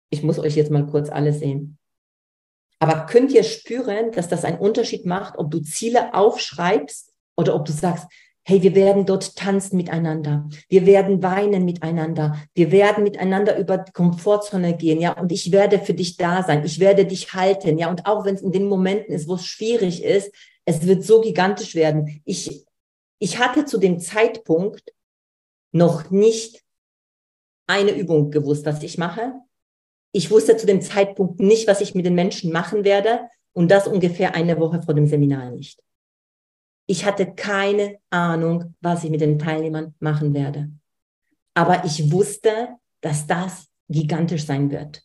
Ich 0.09 0.23
muss 0.23 0.39
euch 0.39 0.55
jetzt 0.55 0.71
mal 0.71 0.85
kurz 0.85 1.09
alle 1.09 1.33
sehen. 1.33 1.77
Aber 2.79 3.05
könnt 3.05 3.31
ihr 3.31 3.43
spüren, 3.43 4.11
dass 4.11 4.27
das 4.27 4.43
einen 4.43 4.59
Unterschied 4.59 5.05
macht, 5.05 5.37
ob 5.37 5.49
du 5.49 5.61
Ziele 5.61 6.13
aufschreibst 6.13 7.13
oder 7.37 7.55
ob 7.55 7.65
du 7.65 7.71
sagst, 7.71 8.07
hey, 8.45 8.61
wir 8.61 8.75
werden 8.75 9.05
dort 9.05 9.35
tanzen 9.35 9.77
miteinander. 9.77 10.49
Wir 10.67 10.85
werden 10.85 11.23
weinen 11.23 11.63
miteinander. 11.63 12.37
Wir 12.53 12.71
werden 12.71 13.03
miteinander 13.03 13.57
über 13.57 13.77
die 13.77 13.91
Komfortzone 13.91 14.75
gehen, 14.75 14.99
ja. 14.99 15.13
Und 15.13 15.31
ich 15.31 15.51
werde 15.51 15.79
für 15.79 15.93
dich 15.93 16.17
da 16.17 16.43
sein. 16.43 16.63
Ich 16.65 16.79
werde 16.79 17.05
dich 17.05 17.33
halten, 17.33 17.77
ja. 17.77 17.89
Und 17.89 18.05
auch 18.05 18.25
wenn 18.25 18.35
es 18.35 18.41
in 18.41 18.51
den 18.51 18.67
Momenten 18.67 19.13
ist, 19.13 19.27
wo 19.27 19.35
es 19.35 19.45
schwierig 19.45 20.03
ist, 20.03 20.33
es 20.65 20.85
wird 20.85 21.03
so 21.03 21.21
gigantisch 21.21 21.73
werden. 21.75 22.21
Ich, 22.25 22.65
ich 23.19 23.39
hatte 23.39 23.65
zu 23.65 23.77
dem 23.77 23.99
Zeitpunkt 23.99 24.93
noch 25.71 26.11
nicht 26.11 26.63
eine 27.67 27.91
Übung 27.91 28.29
gewusst, 28.29 28.65
was 28.65 28.83
ich 28.83 28.97
mache. 28.97 29.33
Ich 30.11 30.29
wusste 30.29 30.57
zu 30.57 30.65
dem 30.65 30.81
Zeitpunkt 30.81 31.39
nicht, 31.39 31.67
was 31.67 31.81
ich 31.81 31.95
mit 31.95 32.05
den 32.05 32.13
Menschen 32.13 32.51
machen 32.51 32.83
werde 32.83 33.21
und 33.53 33.71
das 33.71 33.87
ungefähr 33.87 34.35
eine 34.35 34.59
Woche 34.59 34.81
vor 34.81 34.93
dem 34.93 35.07
Seminar 35.07 35.51
nicht. 35.51 35.79
Ich 36.85 37.05
hatte 37.05 37.33
keine 37.33 37.97
Ahnung, 38.09 38.75
was 38.81 39.03
ich 39.03 39.09
mit 39.09 39.21
den 39.21 39.39
Teilnehmern 39.39 39.95
machen 39.99 40.33
werde. 40.33 40.69
Aber 41.53 41.85
ich 41.85 42.11
wusste, 42.11 42.69
dass 43.01 43.27
das 43.27 43.67
gigantisch 43.89 44.45
sein 44.45 44.71
wird. 44.71 45.03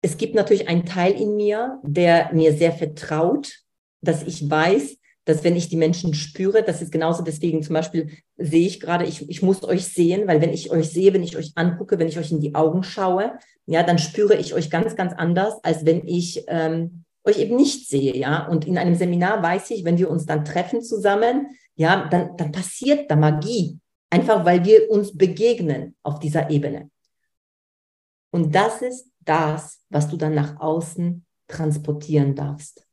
Es 0.00 0.16
gibt 0.16 0.34
natürlich 0.34 0.68
einen 0.68 0.86
Teil 0.86 1.12
in 1.12 1.36
mir, 1.36 1.80
der 1.82 2.32
mir 2.32 2.52
sehr 2.52 2.72
vertraut, 2.72 3.50
dass 4.00 4.22
ich 4.22 4.48
weiß, 4.48 4.96
dass 5.24 5.44
wenn 5.44 5.56
ich 5.56 5.68
die 5.68 5.76
Menschen 5.76 6.14
spüre, 6.14 6.62
das 6.62 6.80
ist 6.80 6.92
genauso 6.92 7.22
deswegen 7.22 7.62
zum 7.62 7.74
Beispiel 7.74 8.10
sehe 8.36 8.66
ich 8.66 8.80
gerade, 8.80 9.04
ich, 9.04 9.28
ich 9.28 9.42
muss 9.42 9.62
euch 9.62 9.86
sehen, 9.86 10.26
weil 10.26 10.40
wenn 10.40 10.54
ich 10.54 10.70
euch 10.70 10.88
sehe, 10.88 11.12
wenn 11.12 11.22
ich 11.22 11.36
euch 11.36 11.52
angucke, 11.54 11.98
wenn 11.98 12.08
ich 12.08 12.18
euch 12.18 12.30
in 12.30 12.40
die 12.40 12.54
Augen 12.54 12.82
schaue, 12.82 13.38
ja, 13.66 13.82
dann 13.82 13.98
spüre 13.98 14.36
ich 14.36 14.54
euch 14.54 14.70
ganz, 14.70 14.96
ganz 14.96 15.12
anders, 15.12 15.62
als 15.62 15.84
wenn 15.84 16.06
ich 16.06 16.44
ähm, 16.46 17.04
euch 17.28 17.38
eben 17.38 17.56
nicht 17.56 17.88
sehe, 17.88 18.16
ja. 18.16 18.46
Und 18.48 18.66
in 18.66 18.78
einem 18.78 18.94
Seminar 18.94 19.42
weiß 19.42 19.70
ich, 19.70 19.84
wenn 19.84 19.98
wir 19.98 20.10
uns 20.10 20.26
dann 20.26 20.44
treffen 20.44 20.82
zusammen, 20.82 21.48
ja, 21.74 22.08
dann, 22.08 22.36
dann 22.36 22.52
passiert 22.52 23.10
da 23.10 23.16
Magie. 23.16 23.78
Einfach 24.10 24.44
weil 24.44 24.64
wir 24.64 24.90
uns 24.90 25.16
begegnen 25.16 25.94
auf 26.02 26.18
dieser 26.18 26.50
Ebene. 26.50 26.90
Und 28.30 28.54
das 28.54 28.82
ist 28.82 29.10
das, 29.20 29.80
was 29.90 30.08
du 30.08 30.16
dann 30.16 30.34
nach 30.34 30.60
außen 30.60 31.24
transportieren 31.46 32.34
darfst 32.34 32.88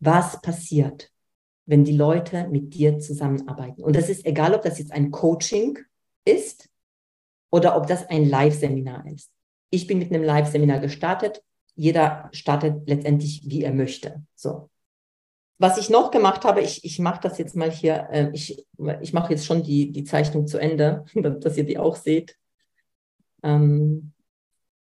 was 0.00 0.40
passiert, 0.40 1.12
wenn 1.66 1.84
die 1.84 1.96
Leute 1.96 2.48
mit 2.48 2.74
dir 2.74 2.98
zusammenarbeiten. 2.98 3.84
Und 3.84 3.94
das 3.94 4.08
ist 4.08 4.26
egal, 4.26 4.54
ob 4.54 4.62
das 4.62 4.78
jetzt 4.78 4.92
ein 4.92 5.10
Coaching 5.10 5.78
ist 6.24 6.68
oder 7.50 7.76
ob 7.76 7.86
das 7.86 8.08
ein 8.08 8.28
Live-Seminar 8.28 9.06
ist. 9.06 9.30
Ich 9.70 9.86
bin 9.86 9.98
mit 9.98 10.12
einem 10.12 10.24
Live-Seminar 10.24 10.80
gestartet. 10.80 11.42
Jeder 11.74 12.28
startet 12.32 12.88
letztendlich, 12.88 13.42
wie 13.46 13.62
er 13.62 13.72
möchte. 13.72 14.22
So. 14.34 14.70
Was 15.58 15.76
ich 15.76 15.90
noch 15.90 16.10
gemacht 16.10 16.44
habe, 16.44 16.62
ich, 16.62 16.84
ich 16.84 16.98
mache 16.98 17.20
das 17.22 17.36
jetzt 17.38 17.54
mal 17.54 17.70
hier, 17.70 18.08
äh, 18.10 18.30
ich, 18.32 18.66
ich 19.02 19.12
mache 19.12 19.32
jetzt 19.32 19.44
schon 19.44 19.62
die, 19.62 19.92
die 19.92 20.04
Zeichnung 20.04 20.46
zu 20.46 20.58
Ende, 20.58 21.04
dass 21.14 21.56
ihr 21.56 21.64
die 21.64 21.78
auch 21.78 21.96
seht. 21.96 22.36
Ähm, 23.42 24.12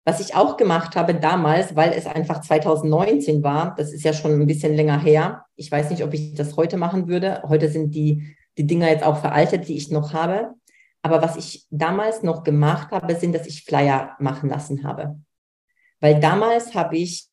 was 0.08 0.20
ich 0.20 0.36
auch 0.36 0.56
gemacht 0.56 0.96
habe 0.96 1.16
damals, 1.16 1.76
weil 1.76 1.92
es 1.92 2.06
einfach 2.06 2.42
2019 2.42 3.42
war, 3.42 3.74
das 3.76 3.92
ist 3.92 4.04
ja 4.04 4.14
schon 4.14 4.40
ein 4.40 4.46
bisschen 4.46 4.76
länger 4.76 5.00
her. 5.00 5.46
Ich 5.56 5.72
weiß 5.72 5.90
nicht, 5.90 6.04
ob 6.04 6.14
ich 6.14 6.36
das 6.36 6.56
heute 6.58 6.78
machen 6.78 7.08
würde. 7.08 7.42
Heute 7.48 7.70
sind 7.70 7.96
die, 7.96 8.36
die 8.58 8.68
Dinger 8.68 8.88
jetzt 8.88 9.04
auch 9.04 9.18
veraltet, 9.18 9.68
die 9.68 9.76
ich 9.76 9.90
noch 9.90 10.14
habe. 10.14 10.54
Aber 11.02 11.22
was 11.22 11.36
ich 11.36 11.66
damals 11.72 12.22
noch 12.22 12.44
gemacht 12.44 12.92
habe, 12.92 13.16
sind, 13.16 13.34
dass 13.34 13.48
ich 13.48 13.64
Flyer 13.64 14.16
machen 14.20 14.50
lassen 14.50 14.84
habe. 14.84 15.20
Weil 16.00 16.20
damals 16.20 16.74
habe 16.76 16.98
ich, 16.98 17.28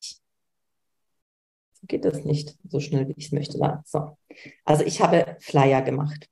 geht 1.83 2.05
das 2.05 2.23
nicht 2.23 2.55
so 2.67 2.79
schnell, 2.79 3.07
wie 3.07 3.15
ich 3.17 3.25
es 3.25 3.31
möchte. 3.31 3.59
So. 3.85 4.17
Also 4.65 4.83
ich 4.83 5.01
habe 5.01 5.37
Flyer 5.39 5.81
gemacht. 5.81 6.29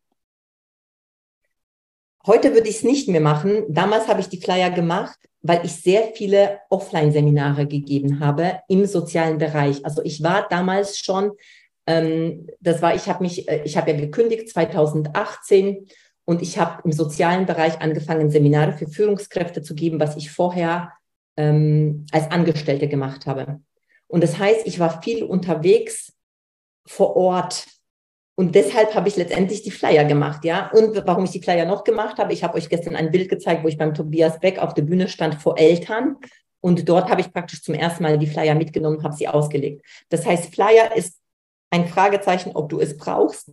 Heute 2.25 2.53
würde 2.53 2.69
ich 2.69 2.77
es 2.77 2.83
nicht 2.83 3.07
mehr 3.07 3.21
machen. 3.21 3.63
Damals 3.67 4.07
habe 4.07 4.21
ich 4.21 4.29
die 4.29 4.39
Flyer 4.39 4.69
gemacht, 4.69 5.17
weil 5.41 5.65
ich 5.65 5.73
sehr 5.73 6.11
viele 6.13 6.59
Offline-Seminare 6.69 7.65
gegeben 7.65 8.19
habe 8.19 8.59
im 8.67 8.85
sozialen 8.85 9.39
Bereich. 9.39 9.83
Also 9.83 10.03
ich 10.03 10.21
war 10.21 10.47
damals 10.47 10.99
schon, 10.99 11.31
ähm, 11.87 12.47
das 12.59 12.81
war, 12.83 12.93
ich 12.93 13.07
habe 13.07 13.23
mich, 13.23 13.49
äh, 13.49 13.63
ich 13.63 13.75
habe 13.75 13.91
ja 13.91 13.97
gekündigt 13.97 14.49
2018 14.49 15.87
und 16.25 16.43
ich 16.43 16.59
habe 16.59 16.83
im 16.83 16.91
sozialen 16.91 17.47
Bereich 17.47 17.81
angefangen, 17.81 18.29
Seminare 18.29 18.73
für 18.73 18.87
Führungskräfte 18.87 19.63
zu 19.63 19.73
geben, 19.73 19.99
was 19.99 20.15
ich 20.15 20.29
vorher 20.29 20.93
ähm, 21.37 22.05
als 22.11 22.29
Angestellte 22.31 22.87
gemacht 22.87 23.25
habe. 23.25 23.61
Und 24.07 24.23
das 24.23 24.37
heißt, 24.37 24.67
ich 24.67 24.79
war 24.79 25.01
viel 25.01 25.23
unterwegs 25.23 26.13
vor 26.85 27.15
Ort 27.15 27.65
und 28.41 28.55
deshalb 28.55 28.95
habe 28.95 29.07
ich 29.07 29.17
letztendlich 29.17 29.61
die 29.61 29.69
Flyer 29.69 30.05
gemacht, 30.05 30.45
ja. 30.45 30.71
Und 30.71 31.05
warum 31.05 31.25
ich 31.25 31.31
die 31.31 31.43
Flyer 31.43 31.65
noch 31.65 31.83
gemacht 31.83 32.17
habe, 32.17 32.33
ich 32.33 32.43
habe 32.43 32.55
euch 32.55 32.69
gestern 32.69 32.95
ein 32.95 33.11
Bild 33.11 33.29
gezeigt, 33.29 33.63
wo 33.63 33.67
ich 33.67 33.77
beim 33.77 33.93
Tobias 33.93 34.39
Beck 34.39 34.57
auf 34.57 34.73
der 34.73 34.81
Bühne 34.83 35.07
stand 35.09 35.35
vor 35.35 35.59
Eltern. 35.59 36.17
Und 36.59 36.87
dort 36.87 37.09
habe 37.09 37.21
ich 37.21 37.31
praktisch 37.31 37.61
zum 37.61 37.75
ersten 37.75 38.01
Mal 38.03 38.17
die 38.17 38.27
Flyer 38.27 38.55
mitgenommen 38.55 39.03
habe 39.03 39.15
sie 39.15 39.27
ausgelegt. 39.27 39.85
Das 40.09 40.25
heißt, 40.25 40.53
Flyer 40.53 40.95
ist 40.95 41.19
ein 41.71 41.87
Fragezeichen, 41.87 42.51
ob 42.55 42.69
du 42.69 42.79
es 42.79 42.97
brauchst. 42.97 43.51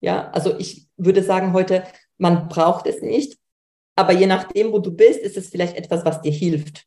Ja, 0.00 0.30
also 0.32 0.58
ich 0.58 0.86
würde 0.96 1.22
sagen 1.22 1.52
heute, 1.52 1.84
man 2.18 2.48
braucht 2.48 2.86
es 2.86 3.02
nicht. 3.02 3.38
Aber 3.96 4.12
je 4.12 4.26
nachdem, 4.26 4.72
wo 4.72 4.78
du 4.80 4.94
bist, 4.94 5.20
ist 5.20 5.36
es 5.36 5.48
vielleicht 5.48 5.76
etwas, 5.76 6.04
was 6.04 6.20
dir 6.20 6.32
hilft. 6.32 6.86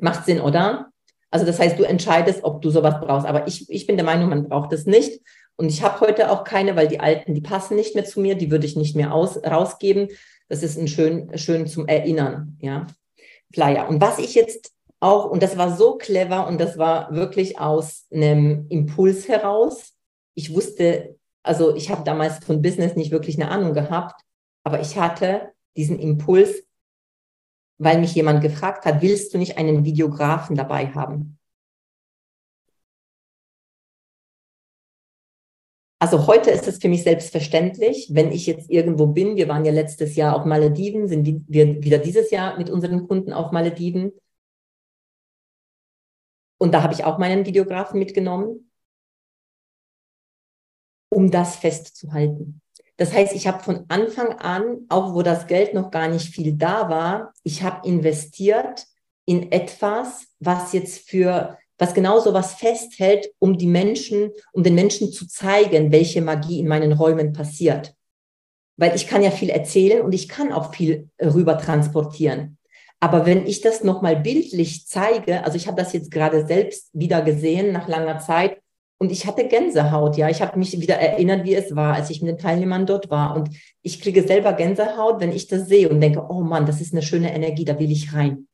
Macht 0.00 0.24
Sinn, 0.26 0.40
oder? 0.40 0.90
Also 1.30 1.44
das 1.44 1.58
heißt, 1.58 1.78
du 1.78 1.84
entscheidest, 1.84 2.44
ob 2.44 2.62
du 2.62 2.70
sowas 2.70 3.00
brauchst. 3.00 3.26
Aber 3.26 3.46
ich, 3.46 3.68
ich 3.70 3.86
bin 3.86 3.96
der 3.96 4.06
Meinung, 4.06 4.28
man 4.28 4.48
braucht 4.48 4.72
es 4.72 4.86
nicht. 4.86 5.20
Und 5.56 5.68
ich 5.68 5.82
habe 5.82 6.00
heute 6.00 6.30
auch 6.30 6.44
keine, 6.44 6.76
weil 6.76 6.88
die 6.88 7.00
alten, 7.00 7.34
die 7.34 7.40
passen 7.40 7.76
nicht 7.76 7.94
mehr 7.94 8.04
zu 8.04 8.20
mir, 8.20 8.34
die 8.34 8.50
würde 8.50 8.66
ich 8.66 8.76
nicht 8.76 8.94
mehr 8.94 9.12
aus, 9.12 9.42
rausgeben. 9.42 10.08
Das 10.48 10.62
ist 10.62 10.78
ein 10.78 10.88
schön, 10.88 11.36
schön 11.36 11.66
zum 11.66 11.86
Erinnern, 11.88 12.56
ja. 12.60 12.86
Flyer. 13.52 13.88
Und 13.88 14.00
was 14.00 14.18
ich 14.18 14.34
jetzt 14.34 14.72
auch, 15.00 15.30
und 15.30 15.42
das 15.42 15.56
war 15.56 15.76
so 15.76 15.96
clever 15.96 16.46
und 16.46 16.60
das 16.60 16.78
war 16.78 17.14
wirklich 17.14 17.58
aus 17.58 18.06
einem 18.12 18.66
Impuls 18.68 19.28
heraus. 19.28 19.94
Ich 20.34 20.54
wusste, 20.54 21.16
also 21.42 21.74
ich 21.74 21.90
habe 21.90 22.04
damals 22.04 22.44
von 22.44 22.62
Business 22.62 22.96
nicht 22.96 23.10
wirklich 23.10 23.40
eine 23.40 23.50
Ahnung 23.50 23.72
gehabt, 23.72 24.20
aber 24.64 24.80
ich 24.80 24.98
hatte 24.98 25.52
diesen 25.76 25.98
Impuls, 25.98 26.64
weil 27.78 28.00
mich 28.00 28.14
jemand 28.14 28.42
gefragt 28.42 28.84
hat, 28.84 29.02
willst 29.02 29.34
du 29.34 29.38
nicht 29.38 29.58
einen 29.58 29.84
Videografen 29.84 30.56
dabei 30.56 30.88
haben? 30.88 31.36
also 36.06 36.26
heute 36.28 36.50
ist 36.50 36.68
es 36.68 36.78
für 36.78 36.88
mich 36.88 37.02
selbstverständlich, 37.02 38.08
wenn 38.12 38.30
ich 38.30 38.46
jetzt 38.46 38.70
irgendwo 38.70 39.08
bin, 39.08 39.36
wir 39.36 39.48
waren 39.48 39.64
ja 39.64 39.72
letztes 39.72 40.14
Jahr 40.16 40.36
auf 40.36 40.44
Malediven, 40.44 41.08
sind 41.08 41.44
wir 41.48 41.82
wieder 41.82 41.98
dieses 41.98 42.30
Jahr 42.30 42.56
mit 42.58 42.70
unseren 42.70 43.08
Kunden 43.08 43.32
auf 43.32 43.50
Malediven. 43.50 44.12
Und 46.58 46.72
da 46.72 46.82
habe 46.82 46.94
ich 46.94 47.04
auch 47.04 47.18
meinen 47.18 47.44
Videografen 47.44 47.98
mitgenommen, 47.98 48.70
um 51.08 51.30
das 51.30 51.56
festzuhalten. 51.56 52.60
Das 52.96 53.12
heißt, 53.12 53.34
ich 53.34 53.46
habe 53.46 53.62
von 53.62 53.84
Anfang 53.88 54.32
an, 54.38 54.86
auch 54.88 55.14
wo 55.14 55.22
das 55.22 55.46
Geld 55.46 55.74
noch 55.74 55.90
gar 55.90 56.08
nicht 56.08 56.34
viel 56.34 56.54
da 56.54 56.88
war, 56.88 57.32
ich 57.42 57.62
habe 57.62 57.86
investiert 57.86 58.86
in 59.26 59.52
etwas, 59.52 60.28
was 60.38 60.72
jetzt 60.72 61.08
für, 61.08 61.58
was 61.78 61.92
genauso 61.92 62.32
was 62.32 62.54
festhält, 62.54 63.28
um 63.38 63.58
die 63.58 63.66
Menschen, 63.66 64.30
um 64.52 64.62
den 64.62 64.74
Menschen 64.74 65.12
zu 65.12 65.28
zeigen, 65.28 65.92
welche 65.92 66.22
Magie 66.22 66.60
in 66.60 66.68
meinen 66.68 66.92
Räumen 66.92 67.32
passiert. 67.32 67.94
Weil 68.78 68.94
ich 68.94 69.06
kann 69.06 69.22
ja 69.22 69.30
viel 69.30 69.50
erzählen 69.50 70.02
und 70.02 70.14
ich 70.14 70.28
kann 70.28 70.52
auch 70.52 70.74
viel 70.74 71.10
rüber 71.20 71.58
transportieren. 71.58 72.56
Aber 73.00 73.26
wenn 73.26 73.46
ich 73.46 73.60
das 73.60 73.84
nochmal 73.84 74.16
bildlich 74.16 74.86
zeige, 74.86 75.44
also 75.44 75.56
ich 75.56 75.66
habe 75.66 75.80
das 75.82 75.92
jetzt 75.92 76.10
gerade 76.10 76.46
selbst 76.46 76.88
wieder 76.94 77.20
gesehen 77.20 77.72
nach 77.72 77.88
langer 77.88 78.20
Zeit, 78.20 78.62
und 78.98 79.12
ich 79.12 79.26
hatte 79.26 79.46
Gänsehaut, 79.46 80.16
ja. 80.16 80.30
Ich 80.30 80.40
habe 80.40 80.58
mich 80.58 80.80
wieder 80.80 80.94
erinnert, 80.96 81.44
wie 81.44 81.54
es 81.54 81.76
war, 81.76 81.94
als 81.94 82.08
ich 82.10 82.22
mit 82.22 82.30
den 82.30 82.38
Teilnehmern 82.38 82.86
dort 82.86 83.10
war. 83.10 83.36
Und 83.36 83.50
ich 83.82 84.00
kriege 84.00 84.22
selber 84.22 84.54
Gänsehaut, 84.54 85.20
wenn 85.20 85.32
ich 85.32 85.48
das 85.48 85.68
sehe 85.68 85.88
und 85.88 86.00
denke, 86.00 86.24
oh 86.28 86.40
Mann, 86.40 86.66
das 86.66 86.80
ist 86.80 86.94
eine 86.94 87.02
schöne 87.02 87.34
Energie, 87.34 87.64
da 87.64 87.78
will 87.78 87.90
ich 87.90 88.14
rein. 88.14 88.48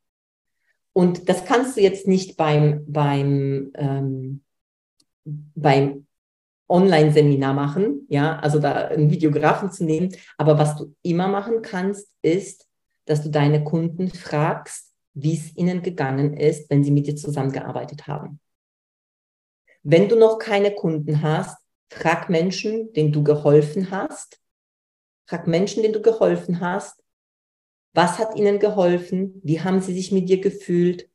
Und 0.92 1.28
das 1.28 1.44
kannst 1.44 1.76
du 1.76 1.80
jetzt 1.80 2.08
nicht 2.08 2.37
beim, 2.37 2.84
beim, 2.87 3.70
ähm, 3.76 4.42
beim 5.25 6.06
Online-Seminar 6.68 7.54
machen, 7.54 8.06
ja, 8.08 8.38
also 8.38 8.58
da 8.58 8.88
einen 8.88 9.11
Videografen 9.11 9.70
zu 9.70 9.84
nehmen. 9.84 10.14
Aber 10.38 10.58
was 10.58 10.76
du 10.76 10.94
immer 11.02 11.28
machen 11.28 11.62
kannst, 11.62 12.08
ist, 12.22 12.66
dass 13.04 13.22
du 13.22 13.30
deine 13.30 13.62
Kunden 13.62 14.08
fragst, 14.08 14.92
wie 15.14 15.34
es 15.34 15.56
ihnen 15.56 15.82
gegangen 15.82 16.34
ist, 16.34 16.68
wenn 16.70 16.82
sie 16.82 16.90
mit 16.90 17.06
dir 17.06 17.16
zusammengearbeitet 17.16 18.06
haben. 18.06 18.40
Wenn 19.82 20.08
du 20.08 20.16
noch 20.16 20.38
keine 20.38 20.72
Kunden 20.74 21.22
hast, 21.22 21.56
frag 21.90 22.28
Menschen, 22.30 22.92
denen 22.92 23.12
du 23.12 23.24
geholfen 23.24 23.90
hast. 23.90 24.40
Frag 25.26 25.46
Menschen, 25.46 25.82
denen 25.82 25.94
du 25.94 26.02
geholfen 26.02 26.60
hast. 26.60 27.02
Was 27.94 28.18
hat 28.18 28.36
ihnen 28.36 28.58
geholfen? 28.58 29.40
Wie 29.42 29.60
haben 29.60 29.80
sie 29.80 29.92
sich 29.92 30.12
mit 30.12 30.28
dir 30.28 30.40
gefühlt? 30.40 31.08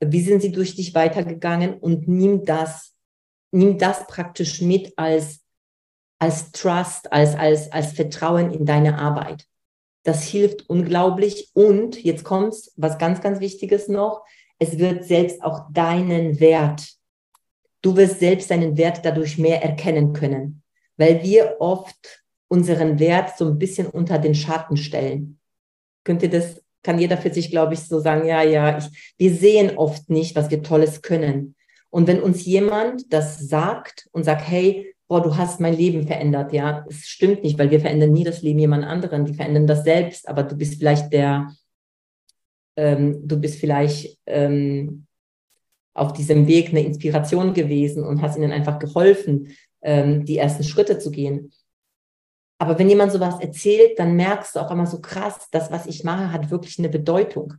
Wie 0.00 0.20
sind 0.22 0.42
sie 0.42 0.52
durch 0.52 0.76
dich 0.76 0.94
weitergegangen? 0.94 1.74
Und 1.78 2.08
nimm 2.08 2.44
das, 2.44 2.94
nimm 3.50 3.78
das 3.78 4.06
praktisch 4.06 4.60
mit 4.60 4.92
als, 4.96 5.40
als 6.18 6.52
Trust, 6.52 7.12
als, 7.12 7.34
als, 7.34 7.72
als 7.72 7.92
Vertrauen 7.92 8.52
in 8.52 8.66
deine 8.66 8.98
Arbeit. 8.98 9.46
Das 10.04 10.24
hilft 10.24 10.68
unglaublich. 10.68 11.50
Und 11.54 12.02
jetzt 12.02 12.24
kommt's, 12.24 12.72
was 12.76 12.98
ganz, 12.98 13.20
ganz 13.20 13.40
Wichtiges 13.40 13.88
noch. 13.88 14.24
Es 14.58 14.78
wird 14.78 15.04
selbst 15.04 15.42
auch 15.42 15.70
deinen 15.72 16.38
Wert 16.38 16.99
Du 17.82 17.96
wirst 17.96 18.20
selbst 18.20 18.50
deinen 18.50 18.76
Wert 18.76 19.00
dadurch 19.04 19.38
mehr 19.38 19.62
erkennen 19.62 20.12
können, 20.12 20.62
weil 20.96 21.22
wir 21.22 21.56
oft 21.60 22.24
unseren 22.48 22.98
Wert 22.98 23.38
so 23.38 23.46
ein 23.46 23.58
bisschen 23.58 23.86
unter 23.86 24.18
den 24.18 24.34
Schatten 24.34 24.76
stellen. 24.76 25.38
Könnt 26.04 26.22
ihr 26.22 26.30
das, 26.30 26.62
kann 26.82 26.98
jeder 26.98 27.16
für 27.16 27.32
sich, 27.32 27.50
glaube 27.50 27.74
ich, 27.74 27.80
so 27.80 28.00
sagen, 28.00 28.26
ja, 28.26 28.42
ja, 28.42 28.78
ich, 28.78 29.14
wir 29.16 29.32
sehen 29.32 29.76
oft 29.76 30.10
nicht, 30.10 30.34
was 30.34 30.50
wir 30.50 30.62
Tolles 30.62 31.02
können. 31.02 31.54
Und 31.90 32.06
wenn 32.06 32.20
uns 32.20 32.44
jemand 32.44 33.12
das 33.12 33.38
sagt 33.38 34.08
und 34.12 34.24
sagt, 34.24 34.48
hey, 34.48 34.94
boah, 35.08 35.22
du 35.22 35.36
hast 35.36 35.60
mein 35.60 35.76
Leben 35.76 36.06
verändert, 36.06 36.52
ja, 36.52 36.84
es 36.88 37.08
stimmt 37.08 37.42
nicht, 37.42 37.58
weil 37.58 37.70
wir 37.70 37.80
verändern 37.80 38.12
nie 38.12 38.24
das 38.24 38.42
Leben 38.42 38.60
jemand 38.60 38.84
anderen, 38.84 39.24
die 39.24 39.34
verändern 39.34 39.66
das 39.66 39.82
selbst, 39.82 40.28
aber 40.28 40.44
du 40.44 40.56
bist 40.56 40.78
vielleicht 40.78 41.12
der, 41.12 41.52
ähm, 42.76 43.26
du 43.26 43.36
bist 43.36 43.58
vielleicht 43.58 44.18
ähm, 44.26 45.06
auf 46.00 46.14
diesem 46.14 46.46
Weg 46.46 46.70
eine 46.70 46.82
Inspiration 46.82 47.52
gewesen 47.52 48.04
und 48.04 48.22
hast 48.22 48.38
ihnen 48.38 48.52
einfach 48.52 48.78
geholfen, 48.78 49.54
ähm, 49.82 50.24
die 50.24 50.38
ersten 50.38 50.64
Schritte 50.64 50.98
zu 50.98 51.10
gehen. 51.10 51.52
Aber 52.58 52.78
wenn 52.78 52.88
jemand 52.88 53.12
sowas 53.12 53.38
erzählt, 53.38 53.98
dann 53.98 54.16
merkst 54.16 54.56
du 54.56 54.60
auch 54.60 54.70
immer 54.70 54.86
so 54.86 55.02
krass, 55.02 55.48
das, 55.50 55.70
was 55.70 55.86
ich 55.86 56.02
mache, 56.02 56.32
hat 56.32 56.50
wirklich 56.50 56.78
eine 56.78 56.88
Bedeutung. 56.88 57.54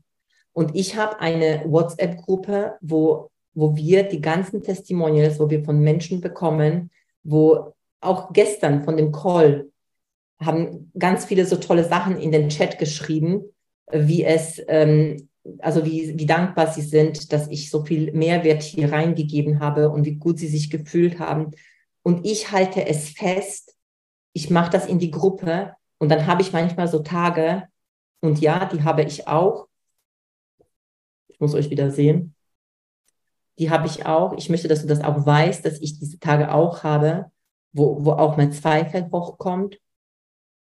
Und 0.53 0.75
ich 0.75 0.97
habe 0.97 1.19
eine 1.19 1.63
WhatsApp-Gruppe, 1.67 2.77
wo, 2.81 3.29
wo 3.53 3.75
wir 3.75 4.03
die 4.03 4.21
ganzen 4.21 4.63
Testimonials, 4.63 5.39
wo 5.39 5.47
wir 5.47 5.63
von 5.63 5.79
Menschen 5.79 6.19
bekommen, 6.19 6.89
wo 7.23 7.73
auch 7.99 8.33
gestern 8.33 8.83
von 8.83 8.97
dem 8.97 9.11
Call 9.11 9.69
haben 10.39 10.91
ganz 10.97 11.25
viele 11.25 11.45
so 11.45 11.57
tolle 11.57 11.83
Sachen 11.83 12.17
in 12.17 12.31
den 12.31 12.49
Chat 12.49 12.79
geschrieben, 12.79 13.43
wie 13.91 14.23
es 14.23 14.59
ähm, 14.67 15.29
also 15.59 15.85
wie, 15.85 16.17
wie 16.17 16.25
dankbar 16.25 16.67
sie 16.67 16.81
sind, 16.81 17.31
dass 17.33 17.47
ich 17.47 17.69
so 17.69 17.83
viel 17.83 18.11
Mehrwert 18.13 18.63
hier 18.63 18.91
reingegeben 18.91 19.59
habe 19.59 19.89
und 19.89 20.05
wie 20.05 20.15
gut 20.15 20.39
sie 20.39 20.47
sich 20.47 20.69
gefühlt 20.69 21.19
haben. 21.19 21.51
Und 22.03 22.25
ich 22.25 22.51
halte 22.51 22.85
es 22.85 23.09
fest, 23.09 23.75
ich 24.33 24.49
mache 24.49 24.71
das 24.71 24.87
in 24.87 24.99
die 24.99 25.11
Gruppe 25.11 25.73
und 25.97 26.09
dann 26.09 26.27
habe 26.27 26.41
ich 26.41 26.53
manchmal 26.53 26.87
so 26.87 26.99
Tage, 26.99 27.63
und 28.21 28.39
ja, 28.39 28.65
die 28.65 28.83
habe 28.83 29.03
ich 29.03 29.27
auch. 29.27 29.67
Ich 31.27 31.39
muss 31.39 31.55
euch 31.55 31.69
wieder 31.69 31.91
sehen. 31.91 32.35
Die 33.57 33.69
habe 33.69 33.87
ich 33.87 34.05
auch. 34.05 34.33
Ich 34.37 34.49
möchte, 34.49 34.67
dass 34.67 34.81
du 34.81 34.87
das 34.87 35.01
auch 35.01 35.25
weißt, 35.25 35.65
dass 35.65 35.81
ich 35.81 35.99
diese 35.99 36.19
Tage 36.19 36.53
auch 36.53 36.83
habe, 36.83 37.31
wo, 37.73 38.05
wo 38.05 38.11
auch 38.11 38.37
mein 38.37 38.51
Zweifel 38.51 39.09
hochkommt, 39.11 39.79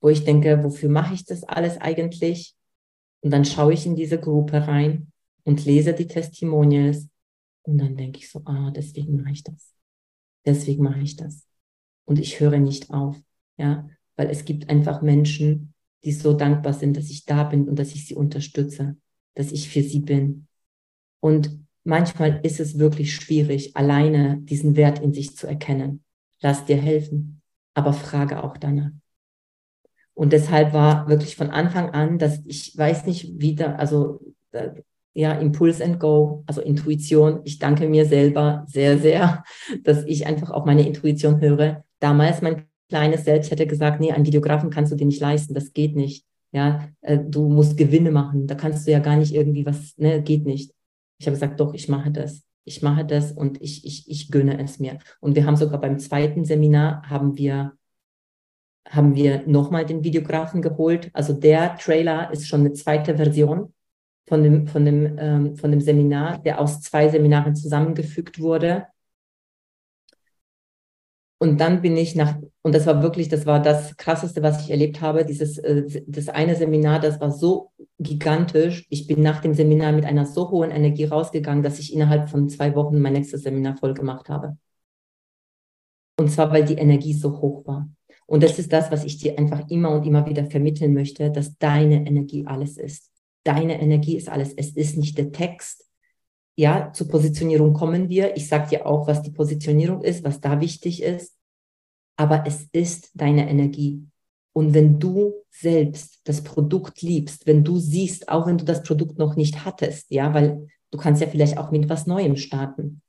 wo 0.01 0.09
ich 0.09 0.25
denke, 0.25 0.63
wofür 0.63 0.89
mache 0.89 1.13
ich 1.13 1.25
das 1.25 1.43
alles 1.43 1.77
eigentlich? 1.77 2.55
Und 3.23 3.31
dann 3.31 3.45
schaue 3.45 3.73
ich 3.73 3.85
in 3.85 3.95
diese 3.95 4.19
Gruppe 4.19 4.67
rein 4.67 5.11
und 5.45 5.65
lese 5.65 5.93
die 5.93 6.07
Testimonials. 6.07 7.07
Und 7.63 7.77
dann 7.77 7.95
denke 7.95 8.19
ich 8.19 8.29
so, 8.29 8.41
ah, 8.45 8.71
deswegen 8.71 9.15
mache 9.15 9.31
ich 9.31 9.43
das. 9.43 9.73
Deswegen 10.45 10.83
mache 10.83 10.99
ich 10.99 11.15
das. 11.15 11.47
Und 12.05 12.19
ich 12.19 12.41
höre 12.41 12.59
nicht 12.59 12.91
auf. 12.91 13.17
Ja, 13.57 13.87
weil 14.17 14.29
es 14.29 14.43
gibt 14.43 14.69
einfach 14.69 15.01
Menschen, 15.01 15.73
die 16.03 16.11
so 16.11 16.33
dankbar 16.33 16.73
sind, 16.73 16.97
dass 16.97 17.09
ich 17.09 17.23
da 17.25 17.43
bin 17.43 17.69
und 17.69 17.79
dass 17.79 17.95
ich 17.95 18.05
sie 18.05 18.15
unterstütze, 18.15 18.97
dass 19.35 19.53
ich 19.53 19.69
für 19.69 19.81
sie 19.81 20.01
bin. 20.01 20.47
Und 21.21 21.65
manchmal 21.85 22.41
ist 22.43 22.59
es 22.59 22.77
wirklich 22.77 23.15
schwierig, 23.15 23.77
alleine 23.77 24.41
diesen 24.41 24.75
Wert 24.75 24.99
in 24.99 25.13
sich 25.13 25.37
zu 25.37 25.47
erkennen. 25.47 26.03
Lass 26.41 26.65
dir 26.65 26.77
helfen, 26.77 27.41
aber 27.73 27.93
frage 27.93 28.43
auch 28.43 28.57
danach. 28.57 28.91
Und 30.15 30.33
deshalb 30.33 30.73
war 30.73 31.07
wirklich 31.07 31.35
von 31.35 31.49
Anfang 31.49 31.89
an, 31.91 32.19
dass 32.19 32.41
ich 32.45 32.77
weiß 32.77 33.05
nicht, 33.05 33.33
wie 33.37 33.55
da, 33.55 33.75
also 33.75 34.19
ja, 35.13 35.33
Impulse 35.33 35.83
and 35.83 35.99
Go, 35.99 36.43
also 36.47 36.61
Intuition. 36.61 37.41
Ich 37.43 37.59
danke 37.59 37.87
mir 37.87 38.05
selber 38.05 38.65
sehr, 38.67 38.97
sehr, 38.97 39.43
dass 39.83 40.03
ich 40.05 40.25
einfach 40.25 40.49
auf 40.51 40.65
meine 40.65 40.85
Intuition 40.87 41.39
höre. 41.39 41.83
Damals 41.99 42.41
mein 42.41 42.65
kleines 42.89 43.25
Selbst 43.25 43.51
hätte 43.51 43.67
gesagt, 43.67 43.99
nee, 43.99 44.11
einen 44.11 44.25
Videografen 44.25 44.69
kannst 44.69 44.91
du 44.91 44.95
dir 44.95 45.05
nicht 45.05 45.21
leisten, 45.21 45.53
das 45.53 45.73
geht 45.73 45.95
nicht. 45.95 46.25
Ja, 46.51 46.89
äh, 47.01 47.17
du 47.17 47.49
musst 47.49 47.77
Gewinne 47.77 48.11
machen, 48.11 48.45
da 48.45 48.53
kannst 48.53 48.85
du 48.85 48.91
ja 48.91 48.99
gar 48.99 49.15
nicht 49.15 49.33
irgendwie 49.33 49.65
was, 49.65 49.97
ne, 49.97 50.21
geht 50.21 50.45
nicht. 50.45 50.71
Ich 51.17 51.25
habe 51.25 51.35
gesagt, 51.35 51.59
doch, 51.59 51.73
ich 51.73 51.89
mache 51.89 52.11
das. 52.11 52.43
Ich 52.65 52.81
mache 52.81 53.05
das 53.05 53.31
und 53.31 53.61
ich, 53.61 53.85
ich, 53.85 54.09
ich 54.09 54.29
gönne 54.29 54.61
es 54.63 54.79
mir. 54.79 54.99
Und 55.19 55.35
wir 55.35 55.45
haben 55.45 55.55
sogar 55.55 55.81
beim 55.81 55.99
zweiten 55.99 56.45
Seminar 56.45 57.03
haben 57.09 57.37
wir 57.37 57.73
haben 58.89 59.15
wir 59.15 59.47
nochmal 59.47 59.85
den 59.85 60.03
Videografen 60.03 60.61
geholt. 60.61 61.09
Also 61.13 61.33
der 61.33 61.77
Trailer 61.77 62.31
ist 62.31 62.47
schon 62.47 62.61
eine 62.61 62.73
zweite 62.73 63.15
Version 63.17 63.73
von 64.27 64.43
dem, 64.43 64.67
von 64.67 64.85
dem, 64.85 65.17
ähm, 65.17 65.55
von 65.57 65.71
dem 65.71 65.81
Seminar, 65.81 66.39
der 66.39 66.59
aus 66.59 66.81
zwei 66.81 67.09
Seminaren 67.09 67.55
zusammengefügt 67.55 68.39
wurde. 68.39 68.87
Und 71.39 71.59
dann 71.59 71.81
bin 71.81 71.97
ich 71.97 72.15
nach, 72.15 72.37
und 72.61 72.73
das 72.73 72.85
war 72.85 73.03
wirklich, 73.03 73.27
das 73.27 73.45
war 73.45 73.61
das 73.61 73.97
Krasseste, 73.97 74.41
was 74.41 74.63
ich 74.63 74.71
erlebt 74.71 75.01
habe. 75.01 75.25
Dieses, 75.25 75.57
äh, 75.57 76.03
das 76.07 76.29
eine 76.29 76.55
Seminar, 76.55 77.01
das 77.01 77.19
war 77.19 77.31
so 77.31 77.71
gigantisch. 77.99 78.85
Ich 78.89 79.07
bin 79.07 79.21
nach 79.21 79.41
dem 79.41 79.53
Seminar 79.53 79.91
mit 79.91 80.05
einer 80.05 80.25
so 80.25 80.49
hohen 80.51 80.71
Energie 80.71 81.03
rausgegangen, 81.03 81.61
dass 81.61 81.79
ich 81.79 81.93
innerhalb 81.93 82.29
von 82.29 82.47
zwei 82.47 82.75
Wochen 82.75 82.99
mein 83.01 83.13
nächstes 83.13 83.43
Seminar 83.43 83.75
voll 83.75 83.93
gemacht 83.93 84.29
habe. 84.29 84.57
Und 86.17 86.29
zwar, 86.31 86.51
weil 86.51 86.63
die 86.65 86.75
Energie 86.75 87.13
so 87.13 87.41
hoch 87.41 87.65
war. 87.67 87.89
Und 88.25 88.43
das 88.43 88.57
ist 88.59 88.71
das, 88.71 88.91
was 88.91 89.03
ich 89.03 89.17
dir 89.17 89.37
einfach 89.37 89.69
immer 89.69 89.91
und 89.91 90.05
immer 90.05 90.25
wieder 90.25 90.45
vermitteln 90.45 90.93
möchte, 90.93 91.31
dass 91.31 91.57
deine 91.57 92.05
Energie 92.07 92.45
alles 92.45 92.77
ist. 92.77 93.11
Deine 93.43 93.81
Energie 93.81 94.17
ist 94.17 94.29
alles. 94.29 94.53
Es 94.53 94.71
ist 94.71 94.97
nicht 94.97 95.17
der 95.17 95.31
Text. 95.31 95.89
Ja, 96.55 96.91
zur 96.93 97.07
Positionierung 97.07 97.73
kommen 97.73 98.09
wir. 98.09 98.37
Ich 98.37 98.47
sage 98.47 98.69
dir 98.69 98.85
auch, 98.85 99.07
was 99.07 99.21
die 99.21 99.31
Positionierung 99.31 100.01
ist, 100.01 100.23
was 100.23 100.39
da 100.39 100.61
wichtig 100.61 101.01
ist. 101.01 101.35
Aber 102.15 102.45
es 102.45 102.67
ist 102.71 103.09
deine 103.15 103.49
Energie. 103.49 104.03
Und 104.53 104.73
wenn 104.73 104.99
du 104.99 105.33
selbst 105.49 106.21
das 106.25 106.43
Produkt 106.43 107.01
liebst, 107.01 107.47
wenn 107.47 107.63
du 107.63 107.79
siehst, 107.79 108.29
auch 108.29 108.45
wenn 108.45 108.59
du 108.59 108.65
das 108.65 108.83
Produkt 108.83 109.17
noch 109.17 109.35
nicht 109.35 109.65
hattest, 109.65 110.05
ja, 110.11 110.33
weil 110.33 110.67
du 110.91 110.97
kannst 110.97 111.21
ja 111.21 111.27
vielleicht 111.27 111.57
auch 111.57 111.71
mit 111.71 111.89
was 111.89 112.05
Neuem 112.05 112.35
starten. 112.35 113.01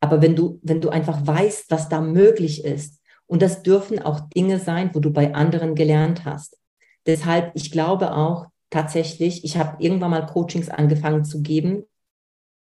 Aber 0.00 0.20
wenn 0.20 0.36
du, 0.36 0.60
wenn 0.62 0.80
du 0.80 0.90
einfach 0.90 1.26
weißt, 1.26 1.70
was 1.70 1.88
da 1.88 2.00
möglich 2.00 2.64
ist, 2.64 3.01
Und 3.32 3.40
das 3.40 3.62
dürfen 3.62 3.98
auch 3.98 4.20
Dinge 4.28 4.58
sein, 4.58 4.90
wo 4.92 5.00
du 5.00 5.10
bei 5.10 5.34
anderen 5.34 5.74
gelernt 5.74 6.26
hast. 6.26 6.58
Deshalb, 7.06 7.52
ich 7.54 7.70
glaube 7.72 8.14
auch 8.14 8.48
tatsächlich, 8.68 9.42
ich 9.42 9.56
habe 9.56 9.82
irgendwann 9.82 10.10
mal 10.10 10.26
Coachings 10.26 10.68
angefangen 10.68 11.24
zu 11.24 11.40
geben, 11.40 11.84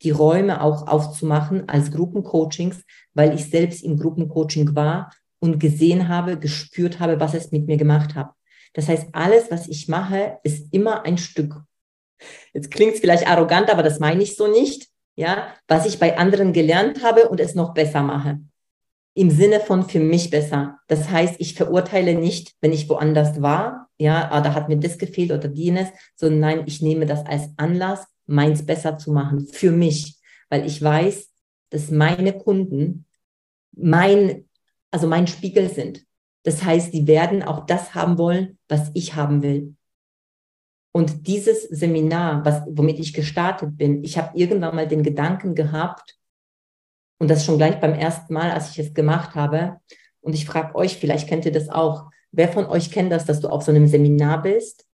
die 0.03 0.11
Räume 0.11 0.61
auch 0.61 0.87
aufzumachen 0.87 1.67
als 1.67 1.89
Gruppencoachings, 1.89 2.83
weil 3.15 3.33
ich 3.33 3.49
selbst 3.49 3.83
im 3.83 3.97
Gruppencoaching 3.97 4.75
war 4.75 5.11
und 5.39 5.59
gesehen 5.59 6.07
habe, 6.07 6.37
gespürt 6.37 6.99
habe, 6.99 7.19
was 7.19 7.33
es 7.33 7.51
mit 7.51 7.65
mir 7.65 7.77
gemacht 7.77 8.13
hat. 8.13 8.29
Das 8.73 8.87
heißt, 8.87 9.07
alles, 9.13 9.49
was 9.49 9.67
ich 9.67 9.87
mache, 9.87 10.37
ist 10.43 10.71
immer 10.71 11.05
ein 11.05 11.17
Stück. 11.17 11.55
Jetzt 12.53 12.69
klingt 12.69 12.93
es 12.93 12.99
vielleicht 12.99 13.27
arrogant, 13.27 13.71
aber 13.71 13.81
das 13.81 13.99
meine 13.99 14.21
ich 14.21 14.35
so 14.35 14.45
nicht. 14.45 14.89
Ja, 15.15 15.55
was 15.67 15.87
ich 15.87 15.97
bei 15.97 16.19
anderen 16.19 16.53
gelernt 16.53 17.03
habe 17.03 17.29
und 17.29 17.39
es 17.39 17.55
noch 17.55 17.73
besser 17.73 18.03
mache. 18.03 18.41
Im 19.13 19.29
Sinne 19.29 19.59
von 19.59 19.87
für 19.89 19.99
mich 19.99 20.29
besser. 20.29 20.79
Das 20.87 21.09
heißt, 21.09 21.35
ich 21.39 21.55
verurteile 21.55 22.15
nicht, 22.15 22.55
wenn 22.61 22.71
ich 22.71 22.87
woanders 22.89 23.41
war. 23.41 23.89
Ja, 23.97 24.31
ah, 24.31 24.41
da 24.41 24.53
hat 24.53 24.69
mir 24.69 24.77
das 24.77 24.97
gefehlt 24.97 25.31
oder 25.31 25.49
jenes, 25.51 25.89
sondern 26.15 26.39
nein, 26.39 26.63
ich 26.65 26.81
nehme 26.81 27.05
das 27.05 27.25
als 27.25 27.49
Anlass, 27.57 28.07
meins 28.25 28.65
besser 28.65 28.97
zu 28.97 29.11
machen 29.11 29.47
für 29.51 29.71
mich, 29.71 30.17
weil 30.49 30.65
ich 30.65 30.81
weiß, 30.81 31.29
dass 31.69 31.91
meine 31.91 32.33
Kunden 32.33 33.05
mein, 33.73 34.45
also 34.91 35.07
mein 35.07 35.27
Spiegel 35.27 35.69
sind. 35.69 36.05
Das 36.43 36.63
heißt, 36.63 36.93
die 36.93 37.07
werden 37.07 37.43
auch 37.43 37.65
das 37.65 37.93
haben 37.93 38.17
wollen, 38.17 38.57
was 38.67 38.91
ich 38.93 39.15
haben 39.15 39.43
will. 39.43 39.75
Und 40.93 41.27
dieses 41.27 41.63
Seminar, 41.63 42.43
was, 42.43 42.63
womit 42.67 42.99
ich 42.99 43.13
gestartet 43.13 43.77
bin, 43.77 44.03
ich 44.03 44.17
habe 44.17 44.37
irgendwann 44.37 44.75
mal 44.75 44.87
den 44.87 45.03
Gedanken 45.03 45.55
gehabt, 45.55 46.17
und 47.21 47.29
das 47.29 47.45
schon 47.45 47.59
gleich 47.59 47.79
beim 47.79 47.93
ersten 47.93 48.33
Mal, 48.33 48.49
als 48.49 48.71
ich 48.71 48.79
es 48.79 48.95
gemacht 48.95 49.35
habe, 49.35 49.79
und 50.21 50.33
ich 50.33 50.47
frage 50.47 50.73
euch, 50.73 50.97
vielleicht 50.97 51.29
kennt 51.29 51.45
ihr 51.45 51.51
das 51.51 51.69
auch, 51.69 52.09
wer 52.31 52.47
von 52.47 52.65
euch 52.65 52.89
kennt 52.89 53.11
das, 53.11 53.25
dass 53.25 53.39
du 53.39 53.47
auf 53.47 53.61
so 53.61 53.69
einem 53.69 53.85
Seminar 53.87 54.41
bist 54.41 54.87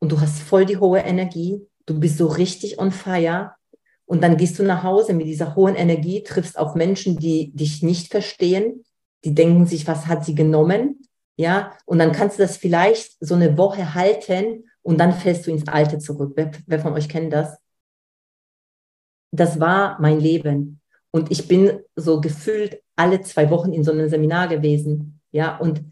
und 0.00 0.10
du 0.10 0.20
hast 0.20 0.40
voll 0.40 0.66
die 0.66 0.78
hohe 0.78 0.98
Energie, 0.98 1.64
du 1.86 2.00
bist 2.00 2.18
so 2.18 2.26
richtig 2.26 2.80
on 2.80 2.90
fire 2.90 3.52
und 4.06 4.24
dann 4.24 4.36
gehst 4.36 4.58
du 4.58 4.64
nach 4.64 4.82
Hause 4.82 5.14
mit 5.14 5.28
dieser 5.28 5.54
hohen 5.54 5.76
Energie, 5.76 6.24
triffst 6.24 6.58
auf 6.58 6.74
Menschen, 6.74 7.16
die 7.16 7.52
dich 7.54 7.80
nicht 7.80 8.10
verstehen, 8.10 8.84
die 9.24 9.32
denken 9.32 9.66
sich, 9.66 9.86
was 9.86 10.08
hat 10.08 10.24
sie 10.24 10.34
genommen? 10.34 11.00
Ja, 11.36 11.78
und 11.84 12.00
dann 12.00 12.10
kannst 12.10 12.40
du 12.40 12.42
das 12.42 12.56
vielleicht 12.56 13.18
so 13.20 13.36
eine 13.36 13.56
Woche 13.56 13.94
halten 13.94 14.64
und 14.82 14.98
dann 14.98 15.12
fällst 15.12 15.46
du 15.46 15.52
ins 15.52 15.68
Alte 15.68 15.98
zurück. 16.00 16.32
Wer, 16.34 16.50
wer 16.66 16.80
von 16.80 16.94
euch 16.94 17.08
kennt 17.08 17.32
das? 17.32 17.56
Das 19.30 19.60
war 19.60 20.00
mein 20.00 20.18
Leben. 20.18 20.80
Und 21.16 21.30
ich 21.30 21.48
bin 21.48 21.80
so 21.96 22.20
gefühlt 22.20 22.82
alle 22.94 23.22
zwei 23.22 23.48
Wochen 23.48 23.72
in 23.72 23.82
so 23.82 23.90
einem 23.90 24.10
Seminar 24.10 24.48
gewesen. 24.48 25.18
Ja, 25.32 25.56
und, 25.56 25.82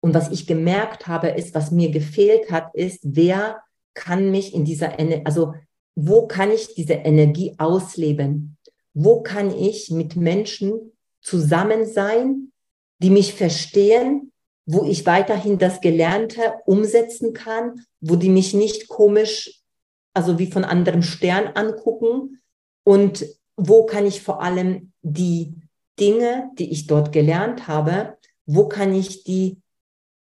und 0.00 0.12
was 0.12 0.32
ich 0.32 0.48
gemerkt 0.48 1.06
habe, 1.06 1.28
ist, 1.28 1.54
was 1.54 1.70
mir 1.70 1.92
gefehlt 1.92 2.50
hat, 2.50 2.74
ist, 2.74 2.98
wer 3.04 3.62
kann 3.94 4.32
mich 4.32 4.52
in 4.52 4.64
dieser, 4.64 4.98
also 5.24 5.54
wo 5.94 6.26
kann 6.26 6.50
ich 6.50 6.74
diese 6.74 6.94
Energie 6.94 7.54
ausleben? 7.58 8.56
Wo 8.92 9.22
kann 9.22 9.56
ich 9.56 9.92
mit 9.92 10.16
Menschen 10.16 10.90
zusammen 11.20 11.86
sein, 11.86 12.50
die 12.98 13.10
mich 13.10 13.34
verstehen, 13.34 14.32
wo 14.66 14.82
ich 14.82 15.06
weiterhin 15.06 15.58
das 15.58 15.80
Gelernte 15.80 16.54
umsetzen 16.66 17.34
kann, 17.34 17.86
wo 18.00 18.16
die 18.16 18.30
mich 18.30 18.52
nicht 18.52 18.88
komisch, 18.88 19.62
also 20.12 20.40
wie 20.40 20.50
von 20.50 20.64
anderem 20.64 21.02
Stern 21.02 21.52
angucken 21.54 22.40
und 22.82 23.24
wo 23.56 23.86
kann 23.86 24.06
ich 24.06 24.22
vor 24.22 24.42
allem 24.42 24.92
die 25.02 25.54
Dinge, 25.98 26.50
die 26.58 26.70
ich 26.70 26.86
dort 26.86 27.12
gelernt 27.12 27.68
habe, 27.68 28.16
wo 28.46 28.68
kann 28.68 28.94
ich 28.94 29.24
die 29.24 29.62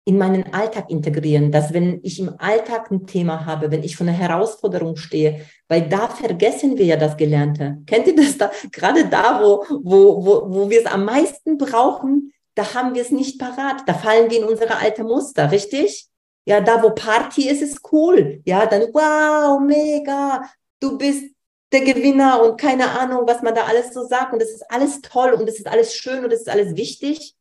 in 0.04 0.16
meinen 0.16 0.54
Alltag 0.54 0.88
integrieren, 0.88 1.52
dass 1.52 1.74
wenn 1.74 2.00
ich 2.02 2.18
im 2.18 2.34
Alltag 2.38 2.90
ein 2.90 3.06
Thema 3.06 3.44
habe, 3.44 3.70
wenn 3.70 3.82
ich 3.82 3.94
vor 3.94 4.06
einer 4.06 4.16
Herausforderung 4.16 4.96
stehe, 4.96 5.44
weil 5.68 5.86
da 5.86 6.08
vergessen 6.08 6.78
wir 6.78 6.86
ja 6.86 6.96
das 6.96 7.18
Gelernte. 7.18 7.82
Kennt 7.84 8.06
ihr 8.06 8.16
das 8.16 8.38
da? 8.38 8.50
Gerade 8.72 9.06
da, 9.06 9.42
wo, 9.42 9.66
wo, 9.68 10.24
wo, 10.24 10.42
wo 10.48 10.70
wir 10.70 10.80
es 10.80 10.86
am 10.86 11.04
meisten 11.04 11.58
brauchen, 11.58 12.32
da 12.54 12.72
haben 12.72 12.94
wir 12.94 13.02
es 13.02 13.10
nicht 13.10 13.38
parat. 13.38 13.82
Da 13.86 13.92
fallen 13.92 14.30
wir 14.30 14.38
in 14.38 14.44
unsere 14.44 14.78
alte 14.78 15.04
Muster, 15.04 15.52
richtig? 15.52 16.08
Ja, 16.46 16.62
da 16.62 16.82
wo 16.82 16.90
Party 16.90 17.46
ist, 17.46 17.60
ist 17.60 17.80
cool. 17.92 18.40
Ja, 18.46 18.64
dann 18.64 18.84
wow, 18.94 19.60
mega, 19.60 20.42
du 20.80 20.96
bist 20.96 21.24
der 21.72 21.80
Gewinner 21.80 22.42
und 22.42 22.60
keine 22.60 22.98
Ahnung, 22.98 23.22
was 23.26 23.42
man 23.42 23.54
da 23.54 23.64
alles 23.64 23.92
so 23.92 24.06
sagt. 24.06 24.32
Und 24.32 24.40
das 24.40 24.50
ist 24.50 24.70
alles 24.70 25.00
toll 25.02 25.32
und 25.32 25.46
das 25.46 25.56
ist 25.56 25.66
alles 25.66 25.94
schön 25.94 26.24
und 26.24 26.32
das 26.32 26.40
ist 26.40 26.48
alles 26.48 26.76
wichtig. 26.76 27.34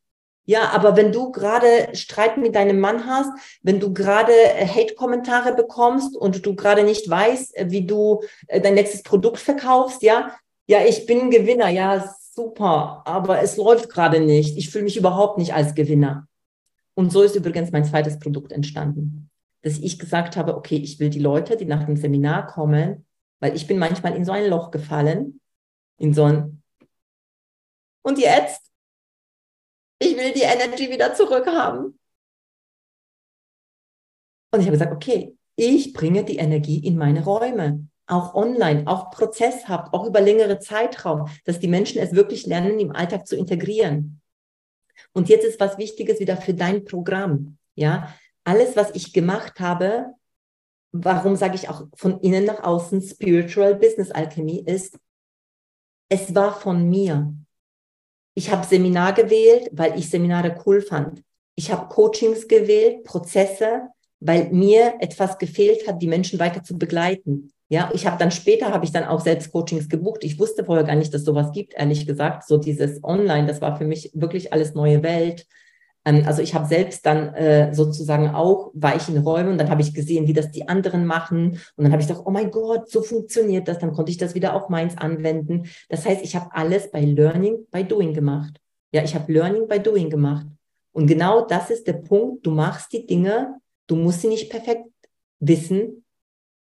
Ja, 0.46 0.70
aber 0.70 0.96
wenn 0.96 1.12
du 1.12 1.32
gerade 1.34 1.90
Streit 1.94 2.38
mit 2.38 2.56
deinem 2.56 2.80
Mann 2.80 3.06
hast, 3.06 3.30
wenn 3.63 3.82
du 3.82 3.94
gerade 3.94 4.32
äh, 4.32 4.66
Hate-Kommentare 4.66 5.54
bekommst 5.54 6.16
und 6.16 6.46
du 6.46 6.56
gerade 6.56 6.84
nicht 6.84 7.10
weißt, 7.10 7.58
äh, 7.58 7.66
wie 7.70 7.86
du 7.86 8.22
äh, 8.48 8.62
dein 8.62 8.76
nächstes 8.76 9.04
Produkt 9.04 9.40
verkaufst, 9.40 10.04
ja, 10.04 10.32
ja, 10.66 10.80
ich 10.86 11.06
bin 11.06 11.32
Gewinner, 11.32 11.68
ja, 11.68 12.13
super, 12.34 13.02
aber 13.06 13.42
es 13.42 13.58
läuft 13.58 13.90
gerade 13.90 14.22
nicht. 14.22 14.58
Ich 14.58 14.70
fühle 14.70 14.86
mich 14.86 14.96
überhaupt 14.96 15.38
nicht 15.38 15.54
als 15.54 15.76
Gewinner. 15.76 16.28
Und 16.94 17.12
so 17.12 17.24
ist 17.24 17.36
übrigens 17.36 17.72
mein 17.72 17.84
zweites 17.84 18.18
Produkt 18.20 18.52
entstanden, 18.54 19.30
dass 19.63 19.80
ich 19.80 20.00
gesagt 20.00 20.38
habe, 20.38 20.56
okay, 20.56 20.78
ich 20.78 21.00
will 21.00 21.10
die 21.10 21.20
Leute, 21.20 21.58
die 21.58 21.66
nach 21.66 21.84
dem 21.84 21.98
Seminar 21.98 22.48
kommen, 22.48 23.07
weil 23.39 23.56
ich 23.56 23.67
bin 23.67 23.78
manchmal 23.78 24.15
in 24.15 24.26
so 24.26 24.32
ein 24.32 24.50
Loch 24.50 24.71
gefallen, 24.71 25.39
in 25.97 26.13
so 26.13 26.26
ein 26.26 26.63
und 28.04 28.19
jetzt 28.19 28.67
ich 30.00 30.15
will 30.15 30.32
die 30.32 30.41
Energy 30.41 30.89
wieder 30.89 31.13
zurückhaben. 31.13 32.00
Und 34.52 34.60
ich 34.60 34.67
habe 34.67 34.78
gesagt, 34.78 34.93
okay, 34.93 35.36
ich 35.56 35.93
bringe 35.93 36.23
die 36.23 36.38
Energie 36.38 36.86
in 36.86 36.97
meine 36.97 37.23
Räume, 37.23 37.88
auch 38.06 38.36
online, 38.36 38.88
auch 38.88 39.10
prozesshaft, 39.12 39.93
auch 39.93 40.06
über 40.06 40.21
längere 40.21 40.60
Zeitraum, 40.60 41.28
dass 41.45 41.60
die 41.60 41.67
Menschen 41.67 42.00
es 42.00 42.13
wirklich 42.13 42.45
lernen, 42.45 42.80
im 42.80 42.91
Alltag 42.91 43.28
zu 43.28 43.36
integrieren. 43.36 44.21
Und 45.13 45.30
jetzt 45.30 45.45
ist 45.45 45.60
was 45.60 45.78
Wichtiges 45.78 46.19
wieder 46.19 46.38
für 46.38 46.54
dein 46.54 46.86
Programm. 46.86 47.58
Ja, 47.76 48.13
alles, 48.43 48.76
was 48.76 48.91
ich 48.93 49.13
gemacht 49.13 49.60
habe, 49.60 50.13
warum 51.03 51.36
sage 51.36 51.55
ich 51.55 51.69
auch 51.69 51.86
von 51.95 52.19
innen 52.21 52.45
nach 52.45 52.63
außen 52.63 53.01
Spiritual 53.01 53.75
Business 53.75 54.12
Alchemy 54.12 54.63
ist, 54.65 54.97
es 56.10 56.33
war 56.33 56.60
von 56.60 56.89
mir. 56.89 57.33
Ich 58.33 58.51
habe 58.51 58.65
Seminar 58.65 59.13
gewählt, 59.13 59.69
weil 59.71 59.97
ich 59.97 60.10
Seminare 60.10 60.62
cool 60.65 60.81
fand. 60.81 61.23
Ich 61.55 61.71
habe 61.71 61.88
Coachings 61.88 62.47
gewählt, 62.47 63.03
Prozesse, 63.03 63.88
weil 64.19 64.49
mir 64.51 64.95
etwas 64.99 65.38
gefehlt 65.38 65.88
hat, 65.88 66.01
die 66.01 66.07
Menschen 66.07 66.39
weiter 66.39 66.63
zu 66.63 66.77
begleiten. 66.77 67.51
Ja, 67.69 67.91
ich 67.93 68.05
habe 68.07 68.17
dann 68.17 68.31
später 68.31 68.71
habe 68.71 68.86
ich 68.86 68.91
dann 68.91 69.03
auch 69.03 69.19
selbst 69.19 69.51
Coachings 69.51 69.89
gebucht. 69.89 70.23
Ich 70.23 70.39
wusste 70.39 70.63
vorher 70.63 70.86
gar 70.86 70.95
nicht, 70.95 71.13
dass 71.13 71.23
sowas 71.23 71.51
gibt, 71.51 71.73
ehrlich 71.73 72.07
gesagt. 72.07 72.47
So 72.47 72.57
dieses 72.57 73.03
Online, 73.03 73.45
das 73.47 73.60
war 73.60 73.77
für 73.77 73.86
mich 73.86 74.12
wirklich 74.13 74.53
alles 74.53 74.73
neue 74.73 75.03
Welt. 75.03 75.45
Ähm, 76.08 76.24
also 76.26 76.41
ich 76.41 76.56
habe 76.56 76.65
selbst 76.65 77.06
dann 77.06 77.34
äh, 77.36 77.74
sozusagen 77.74 78.30
auch, 78.30 78.72
war 78.74 78.96
ich 78.96 79.10
in 79.10 79.17
Räumen 79.17 79.52
und 79.52 79.58
dann 79.58 79.70
habe 79.70 79.82
ich 79.82 79.93
gesehen, 79.93 80.26
wie 80.28 80.34
das 80.34 80.52
die 80.52 80.67
anderen 80.67 81.06
machen. 81.06 81.60
Und 81.76 81.84
dann 81.84 81.91
habe 81.91 82.02
ich 82.02 82.08
gedacht, 82.08 82.24
oh 82.26 82.32
mein 82.32 82.50
Gott, 82.50 82.89
so 82.89 83.02
funktioniert 83.02 83.67
das. 83.67 83.80
Dann 83.80 83.91
konnte 83.91 84.12
ich 84.12 84.17
das 84.17 84.34
wieder 84.34 84.54
auf 84.54 84.70
meins 84.70 84.98
anwenden. 84.98 85.67
Das 85.89 86.06
heißt, 86.06 86.24
ich 86.24 86.36
habe 86.36 86.50
alles 86.54 86.89
bei 86.91 87.02
Learning, 87.02 87.67
by 87.72 87.84
Doing 87.84 88.13
gemacht. 88.13 88.60
Ja, 88.93 89.04
ich 89.04 89.15
habe 89.15 89.32
Learning 89.32 89.67
by 89.67 89.80
Doing 89.80 90.10
gemacht. 90.10 90.48
Und 90.93 91.08
genau 91.08 91.46
das 91.46 91.70
ist 91.70 91.86
der 91.86 91.93
Punkt. 91.93 92.46
Du 92.46 92.52
machst 92.52 92.93
die 92.93 93.06
Dinge, 93.06 93.60
du 93.88 93.98
musst 93.98 94.22
sie 94.22 94.30
nicht 94.30 94.50
perfekt 94.50 94.88
wissen, 95.39 96.06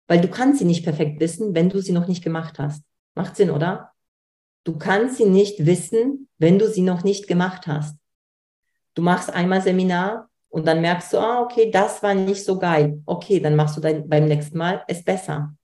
weil 0.08 0.20
du 0.20 0.28
kannst 0.28 0.58
sie 0.58 0.64
nicht 0.64 0.84
perfekt 0.84 1.20
wissen, 1.20 1.54
wenn 1.54 1.68
du 1.68 1.80
sie 1.80 1.92
noch 1.92 2.08
nicht 2.08 2.24
gemacht 2.24 2.58
hast. 2.58 2.82
Macht 3.14 3.36
Sinn, 3.36 3.50
oder? 3.50 3.92
Du 4.64 4.78
kannst 4.78 5.18
sie 5.18 5.26
nicht 5.26 5.66
wissen, 5.66 6.28
wenn 6.38 6.58
du 6.58 6.66
sie 6.66 6.80
noch 6.80 7.04
nicht 7.04 7.28
gemacht 7.28 7.66
hast. 7.66 7.96
Du 8.94 9.02
machst 9.02 9.32
einmal 9.32 9.60
Seminar 9.60 10.28
und 10.48 10.66
dann 10.66 10.80
merkst 10.80 11.12
du, 11.12 11.18
ah, 11.18 11.42
okay, 11.42 11.70
das 11.70 12.02
war 12.02 12.14
nicht 12.14 12.44
so 12.44 12.58
geil. 12.58 13.02
Okay, 13.06 13.40
dann 13.40 13.56
machst 13.56 13.76
du 13.76 13.80
dann 13.80 14.08
beim 14.08 14.26
nächsten 14.26 14.56
Mal 14.56 14.84
es 14.86 15.02
besser. 15.02 15.56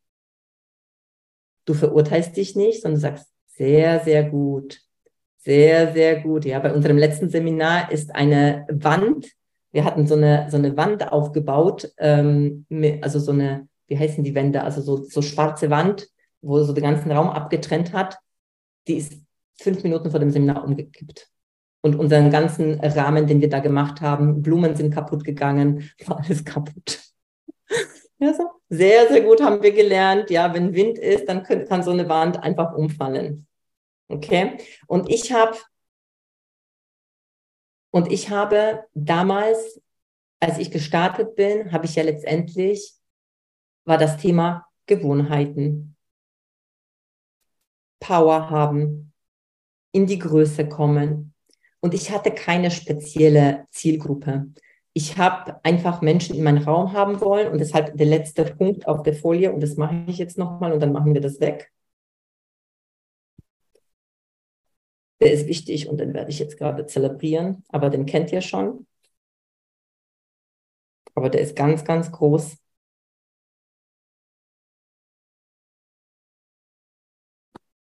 Du 1.65 1.75
verurteilst 1.75 2.37
dich 2.37 2.57
nicht, 2.57 2.83
sondern 2.83 3.01
sagst, 3.01 3.29
sehr, 3.47 4.01
sehr 4.01 4.25
gut. 4.25 4.81
Sehr, 5.39 5.93
sehr 5.93 6.21
gut. 6.21 6.45
Ja, 6.45 6.59
bei 6.59 6.75
unserem 6.75 6.99
letzten 6.99 7.31
Seminar 7.31 7.93
ist 7.93 8.13
eine 8.15 8.67
Wand. 8.69 9.29
Wir 9.71 9.85
hatten 9.85 10.09
so 10.09 10.17
eine, 10.17 10.51
so 10.51 10.57
eine 10.57 10.77
Wand 10.77 11.13
aufgebaut, 11.13 11.93
ähm, 11.99 12.67
also 13.01 13.21
so 13.21 13.31
eine, 13.31 13.69
wie 13.87 13.97
heißen 13.97 14.25
die 14.25 14.35
Wände? 14.35 14.63
Also 14.63 14.81
so, 14.83 15.05
so 15.05 15.23
schwarze 15.23 15.71
Wand, 15.71 16.09
wo 16.43 16.61
so 16.65 16.73
den 16.73 16.83
ganzen 16.83 17.13
Raum 17.13 17.29
abgetrennt 17.29 17.93
hat. 17.93 18.19
Die 18.89 18.97
ist 18.97 19.13
fünf 19.55 19.85
Minuten 19.85 20.11
vor 20.11 20.19
dem 20.19 20.31
Seminar 20.31 20.65
umgekippt 20.65 21.31
und 21.83 21.97
unseren 21.97 22.31
ganzen 22.31 22.81
Rahmen, 22.81 23.27
den 23.27 23.41
wir 23.41 23.49
da 23.49 23.61
gemacht 23.61 24.01
haben. 24.01 24.43
Blumen 24.43 24.77
sind 24.77 24.93
kaputt 24.93 25.25
gegangen, 25.25 25.91
war 26.07 26.19
alles 26.19 26.45
kaputt. 26.45 27.01
Ja, 28.19 28.35
so. 28.35 28.51
Sehr, 28.69 29.09
sehr 29.09 29.23
gut 29.23 29.43
haben 29.43 29.63
wir 29.63 29.73
gelernt. 29.73 30.31
Ja, 30.31 30.55
wenn 30.55 30.75
Wind 30.75 30.97
ist, 30.97 31.29
dann 31.29 31.43
kann, 31.43 31.67
kann 31.67 31.83
so 31.83 31.91
eine 31.91 32.09
Wand 32.09 32.41
einfach 32.41 32.73
umfallen. 32.73 33.47
Okay. 34.09 34.59
Und 34.87 35.09
ich 35.09 35.33
habe 35.33 35.57
Und 37.91 38.11
ich 38.13 38.31
habe 38.31 38.85
damals, 38.95 39.81
als 40.41 40.59
ich 40.59 40.71
gestartet 40.71 41.35
bin, 41.35 41.73
habe 41.73 41.87
ich 41.87 41.97
ja 41.97 42.03
letztendlich, 42.03 42.95
war 43.85 43.99
das 43.99 44.17
Thema 44.17 44.67
Gewohnheiten. 44.87 45.97
Power 47.99 48.49
haben, 48.49 49.13
in 49.93 50.07
die 50.07 50.19
Größe 50.19 50.69
kommen. 50.69 51.35
Und 51.81 51.95
ich 51.95 52.11
hatte 52.11 52.31
keine 52.31 52.71
spezielle 52.71 53.67
Zielgruppe. 53.71 54.53
Ich 54.93 55.17
habe 55.19 55.65
einfach 55.65 56.03
Menschen 56.03 56.37
in 56.37 56.43
meinen 56.43 56.63
Raum 56.63 56.93
haben 56.93 57.21
wollen 57.21 57.49
und 57.53 57.59
deshalb 57.59 57.97
der 57.97 58.07
letzte 58.07 58.45
Punkt 58.45 58.87
auf 58.89 59.03
der 59.03 59.15
Folie 59.15 59.53
und 59.53 59.61
das 59.63 59.77
mache 59.77 60.05
ich 60.09 60.19
jetzt 60.19 60.37
nochmal 60.39 60.73
und 60.73 60.81
dann 60.81 60.93
machen 60.93 61.15
wir 61.15 61.21
das 61.21 61.41
weg. 61.41 61.71
Der 65.21 65.33
ist 65.33 65.47
wichtig 65.47 65.89
und 65.89 65.99
den 65.99 66.15
werde 66.15 66.31
ich 66.31 66.39
jetzt 66.39 66.57
gerade 66.59 66.87
zelebrieren, 66.87 67.63
aber 67.69 67.91
den 67.91 68.07
kennt 68.07 68.33
ihr 68.33 68.41
schon. 68.41 68.87
Aber 71.15 71.29
der 71.29 71.41
ist 71.43 71.55
ganz, 71.57 71.85
ganz 71.85 72.11
groß. 72.11 72.57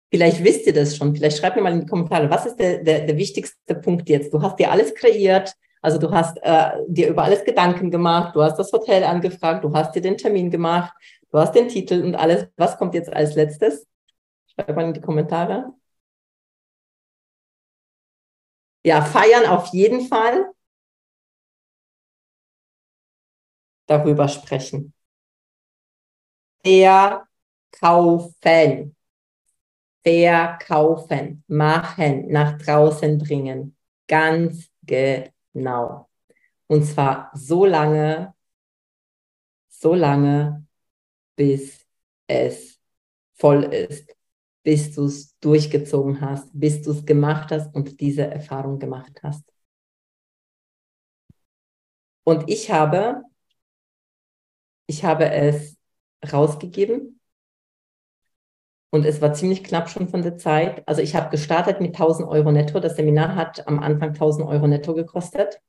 Vielleicht 0.09 0.43
wisst 0.43 0.65
ihr 0.67 0.73
das 0.73 0.95
schon. 0.95 1.15
Vielleicht 1.15 1.37
schreibt 1.37 1.55
mir 1.57 1.61
mal 1.61 1.73
in 1.73 1.81
die 1.81 1.85
Kommentare, 1.85 2.29
was 2.29 2.45
ist 2.45 2.55
der, 2.57 2.83
der, 2.83 3.05
der 3.05 3.17
wichtigste 3.17 3.75
Punkt 3.75 4.07
jetzt? 4.09 4.33
Du 4.33 4.41
hast 4.41 4.57
dir 4.57 4.71
alles 4.71 4.93
kreiert, 4.95 5.53
also 5.81 5.97
du 5.97 6.11
hast 6.11 6.37
äh, 6.43 6.71
dir 6.87 7.09
über 7.09 7.23
alles 7.23 7.43
Gedanken 7.43 7.91
gemacht, 7.91 8.35
du 8.35 8.41
hast 8.41 8.57
das 8.57 8.71
Hotel 8.71 9.03
angefragt, 9.03 9.63
du 9.63 9.73
hast 9.73 9.93
dir 9.95 10.01
den 10.01 10.17
Termin 10.17 10.49
gemacht, 10.49 10.93
du 11.31 11.37
hast 11.39 11.53
den 11.55 11.67
Titel 11.67 12.03
und 12.03 12.15
alles. 12.15 12.47
Was 12.55 12.77
kommt 12.77 12.93
jetzt 12.95 13.11
als 13.11 13.35
letztes? 13.35 13.85
Schreibt 14.47 14.75
mal 14.75 14.85
in 14.85 14.93
die 14.93 15.01
Kommentare. 15.01 15.73
Ja, 18.83 19.01
feiern 19.03 19.45
auf 19.45 19.67
jeden 19.73 20.01
Fall. 20.07 20.51
Darüber 23.87 24.27
sprechen. 24.29 24.93
Verkaufen. 26.63 27.25
Verkaufen. 30.07 31.43
Machen. 31.47 32.27
Nach 32.29 32.57
draußen 32.57 33.17
bringen. 33.17 33.75
Ganz 34.07 34.69
genau. 34.83 36.09
Und 36.67 36.83
zwar 36.83 37.31
so 37.33 37.65
lange, 37.65 38.33
so 39.69 39.93
lange, 39.93 40.65
bis 41.35 41.85
es 42.27 42.79
voll 43.35 43.63
ist 43.65 44.17
bis 44.67 44.93
du 44.93 45.05
es 45.05 45.39
durchgezogen 45.39 46.19
hast, 46.19 46.49
bis 46.51 46.81
du 46.81 46.91
es 46.91 47.05
gemacht 47.05 47.51
hast 47.51 47.73
und 47.73 48.01
diese 48.01 48.23
Erfahrung 48.23 48.79
gemacht 48.79 49.23
hast. 49.23 49.49
Und 52.25 52.49
ich 52.49 52.69
habe, 52.69 53.23
ich 54.87 55.05
habe 55.05 55.29
es 55.31 55.77
rausgegeben 56.33 57.16
und 58.89 59.05
es 59.05 59.21
war 59.21 59.33
ziemlich 59.33 59.63
knapp 59.63 59.89
schon 59.89 60.07
von 60.07 60.21
der 60.21 60.37
Zeit. 60.37 60.83
Also 60.87 61.01
ich 61.01 61.15
habe 61.15 61.29
gestartet 61.29 61.81
mit 61.81 61.93
1000 61.93 62.27
Euro 62.27 62.51
netto. 62.51 62.79
Das 62.79 62.95
Seminar 62.95 63.35
hat 63.35 63.67
am 63.67 63.79
Anfang 63.79 64.09
1000 64.09 64.47
Euro 64.47 64.67
netto 64.67 64.93
gekostet. 64.93 65.59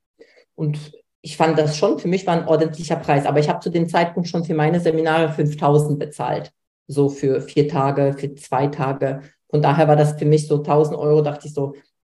Und 0.54 0.92
ich 1.20 1.37
fand 1.37 1.59
das 1.59 1.76
schon, 1.76 1.98
für 1.98 2.09
mich 2.09 2.26
war 2.26 2.35
ein 2.35 2.46
ordentlicher 2.46 2.96
Preis. 2.96 3.26
Aber 3.26 3.40
ich 3.40 3.48
habe 3.48 3.61
zu 3.61 3.70
dem 3.70 3.88
Zeitpunkt 3.88 4.28
schon 4.28 4.44
für 4.44 4.54
meine 4.54 4.81
Seminare 4.81 5.33
5000 5.33 5.98
bezahlt 5.98 6.52
so 6.88 7.09
für 7.11 7.40
vier 7.42 7.68
Tage, 7.68 8.14
für 8.18 8.35
zwei 8.35 8.66
Tage. 8.66 9.22
Von 9.50 9.62
daher 9.62 9.87
war 9.88 9.96
das 9.96 10.18
für 10.18 10.24
mich 10.24 10.48
so 10.48 10.57
1000 10.57 10.98
Euro, 10.98 11.22
dachte 11.22 11.46
ich 11.46 11.54
so, 11.54 11.74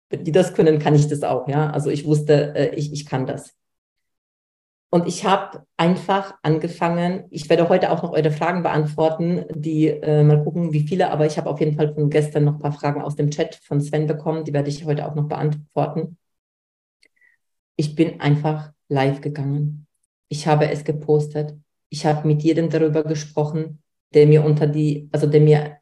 wenn 0.09 0.23
die 0.23 0.31
das 0.31 0.53
können, 0.53 0.79
kann 0.79 0.95
ich 0.95 1.07
das 1.07 1.23
auch, 1.23 1.47
ja. 1.47 1.69
Also 1.69 1.89
ich 1.89 2.05
wusste, 2.05 2.55
äh, 2.55 2.75
ich, 2.75 2.91
ich 2.91 3.05
kann 3.05 3.25
das. 3.25 3.53
Und 4.93 5.07
ich 5.07 5.25
habe 5.25 5.65
einfach 5.77 6.35
angefangen, 6.43 7.23
ich 7.29 7.49
werde 7.49 7.69
heute 7.69 7.91
auch 7.91 8.03
noch 8.03 8.11
eure 8.11 8.29
Fragen 8.29 8.61
beantworten, 8.61 9.45
die 9.55 9.87
äh, 9.87 10.23
mal 10.23 10.43
gucken, 10.43 10.73
wie 10.73 10.81
viele, 10.81 11.09
aber 11.11 11.25
ich 11.25 11.37
habe 11.37 11.49
auf 11.49 11.59
jeden 11.59 11.77
Fall 11.77 11.93
von 11.93 12.09
gestern 12.09 12.43
noch 12.43 12.55
ein 12.55 12.59
paar 12.59 12.73
Fragen 12.73 13.01
aus 13.01 13.15
dem 13.15 13.31
Chat 13.31 13.55
von 13.55 13.79
Sven 13.79 14.05
bekommen, 14.05 14.43
die 14.43 14.53
werde 14.53 14.69
ich 14.69 14.85
heute 14.85 15.07
auch 15.07 15.15
noch 15.15 15.29
beantworten. 15.29 16.17
Ich 17.77 17.95
bin 17.95 18.19
einfach 18.19 18.71
live 18.89 19.21
gegangen. 19.21 19.87
Ich 20.27 20.45
habe 20.45 20.69
es 20.69 20.83
gepostet. 20.83 21.55
Ich 21.89 22.05
habe 22.05 22.27
mit 22.27 22.43
jedem 22.43 22.69
darüber 22.69 23.03
gesprochen 23.03 23.81
der 24.13 24.27
mir 24.27 24.43
unter 24.43 24.67
die, 24.67 25.09
also 25.11 25.27
der 25.27 25.41
mir, 25.41 25.77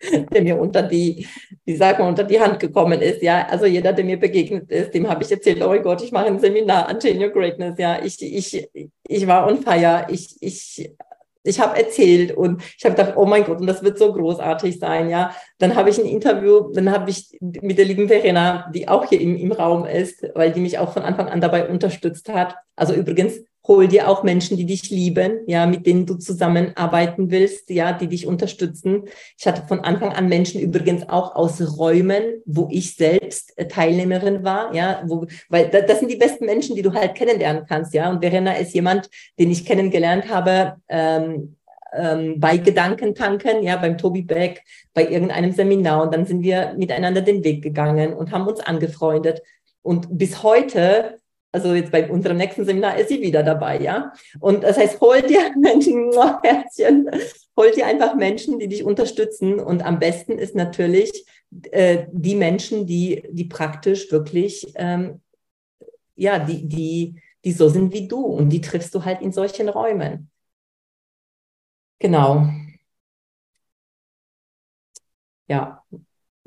der 0.32 0.42
mir 0.42 0.58
unter 0.58 0.82
die, 0.82 1.26
wie 1.64 1.76
sagt 1.76 1.98
man, 1.98 2.08
unter 2.08 2.24
die 2.24 2.40
Hand 2.40 2.60
gekommen 2.60 3.00
ist, 3.00 3.22
ja. 3.22 3.46
Also 3.48 3.66
jeder, 3.66 3.92
der 3.92 4.04
mir 4.04 4.18
begegnet 4.18 4.70
ist, 4.70 4.94
dem 4.94 5.08
habe 5.08 5.22
ich 5.22 5.30
erzählt, 5.30 5.62
oh 5.62 5.74
Gott, 5.80 6.02
ich 6.02 6.12
mache 6.12 6.26
ein 6.26 6.38
Seminar 6.38 6.88
an 6.88 7.00
Change 7.00 7.26
Your 7.26 7.32
Greatness, 7.32 7.78
ja. 7.78 8.02
Ich, 8.02 8.20
ich, 8.22 8.68
ich 9.06 9.26
war 9.26 9.46
on 9.46 9.62
fire, 9.62 10.06
ich, 10.08 10.36
ich, 10.40 10.90
ich 11.42 11.60
habe 11.60 11.78
erzählt 11.78 12.36
und 12.36 12.62
ich 12.76 12.84
habe 12.84 12.94
gedacht, 12.94 13.14
oh 13.16 13.24
mein 13.24 13.44
Gott, 13.44 13.60
und 13.60 13.66
das 13.66 13.82
wird 13.82 13.98
so 13.98 14.12
großartig 14.12 14.78
sein, 14.78 15.10
ja. 15.10 15.34
Dann 15.58 15.74
habe 15.74 15.90
ich 15.90 15.98
ein 15.98 16.06
Interview, 16.06 16.72
dann 16.72 16.92
habe 16.92 17.10
ich 17.10 17.36
mit 17.40 17.78
der 17.78 17.84
lieben 17.84 18.08
Verena, 18.08 18.70
die 18.72 18.86
auch 18.88 19.06
hier 19.06 19.20
im, 19.20 19.36
im 19.36 19.52
Raum 19.52 19.84
ist, 19.84 20.24
weil 20.34 20.52
die 20.52 20.60
mich 20.60 20.78
auch 20.78 20.92
von 20.92 21.02
Anfang 21.02 21.28
an 21.28 21.40
dabei 21.40 21.68
unterstützt 21.68 22.28
hat. 22.28 22.54
Also 22.76 22.94
übrigens, 22.94 23.40
hol 23.68 23.86
dir 23.86 24.08
auch 24.08 24.22
Menschen, 24.22 24.56
die 24.56 24.64
dich 24.64 24.88
lieben, 24.90 25.40
ja, 25.46 25.66
mit 25.66 25.86
denen 25.86 26.06
du 26.06 26.14
zusammenarbeiten 26.14 27.30
willst, 27.30 27.68
ja, 27.68 27.92
die 27.92 28.08
dich 28.08 28.26
unterstützen. 28.26 29.04
Ich 29.38 29.46
hatte 29.46 29.62
von 29.68 29.80
Anfang 29.80 30.12
an 30.14 30.28
Menschen 30.28 30.60
übrigens 30.60 31.06
auch 31.08 31.36
aus 31.36 31.78
Räumen, 31.78 32.42
wo 32.46 32.68
ich 32.70 32.96
selbst 32.96 33.56
äh, 33.58 33.68
Teilnehmerin 33.68 34.42
war, 34.42 34.74
ja, 34.74 35.02
wo, 35.06 35.26
weil 35.50 35.68
das 35.68 36.00
sind 36.00 36.10
die 36.10 36.16
besten 36.16 36.46
Menschen, 36.46 36.76
die 36.76 36.82
du 36.82 36.94
halt 36.94 37.14
kennenlernen 37.14 37.66
kannst, 37.68 37.92
ja. 37.92 38.10
Und 38.10 38.20
Verena 38.20 38.54
ist 38.54 38.74
jemand, 38.74 39.10
den 39.38 39.50
ich 39.50 39.66
kennengelernt 39.66 40.28
habe, 40.28 40.76
ähm, 40.88 41.54
ähm, 41.92 42.40
bei 42.40 42.56
Gedankentanken, 42.56 43.62
ja, 43.62 43.76
beim 43.76 43.98
Tobi 43.98 44.22
Beck, 44.22 44.62
bei 44.94 45.06
irgendeinem 45.06 45.52
Seminar. 45.52 46.04
Und 46.04 46.14
dann 46.14 46.24
sind 46.24 46.42
wir 46.42 46.74
miteinander 46.76 47.20
den 47.20 47.44
Weg 47.44 47.62
gegangen 47.62 48.14
und 48.14 48.32
haben 48.32 48.46
uns 48.46 48.60
angefreundet. 48.60 49.42
Und 49.82 50.18
bis 50.18 50.42
heute 50.42 51.18
also 51.52 51.74
jetzt 51.74 51.90
bei 51.90 52.10
unserem 52.10 52.36
nächsten 52.36 52.64
Seminar 52.64 52.98
ist 52.98 53.08
sie 53.08 53.22
wieder 53.22 53.42
dabei, 53.42 53.80
ja. 53.80 54.12
Und 54.40 54.64
das 54.64 54.76
heißt, 54.76 55.00
hol 55.00 55.22
dir 55.22 55.54
Menschen, 55.56 56.10
Herzchen, 56.42 57.08
hol 57.56 57.70
dir 57.70 57.86
einfach 57.86 58.14
Menschen, 58.14 58.58
die 58.58 58.68
dich 58.68 58.84
unterstützen. 58.84 59.58
Und 59.58 59.84
am 59.84 59.98
besten 59.98 60.38
ist 60.38 60.54
natürlich 60.54 61.24
äh, 61.70 62.06
die 62.12 62.34
Menschen, 62.36 62.86
die, 62.86 63.24
die 63.30 63.46
praktisch 63.46 64.12
wirklich, 64.12 64.72
ähm, 64.76 65.22
ja, 66.16 66.38
die, 66.38 66.68
die, 66.68 67.20
die 67.44 67.52
so 67.52 67.68
sind 67.68 67.92
wie 67.92 68.08
du. 68.08 68.20
Und 68.20 68.50
die 68.50 68.60
triffst 68.60 68.94
du 68.94 69.04
halt 69.04 69.22
in 69.22 69.32
solchen 69.32 69.68
Räumen. 69.68 70.30
Genau. 72.00 72.48
Ja, 75.48 75.82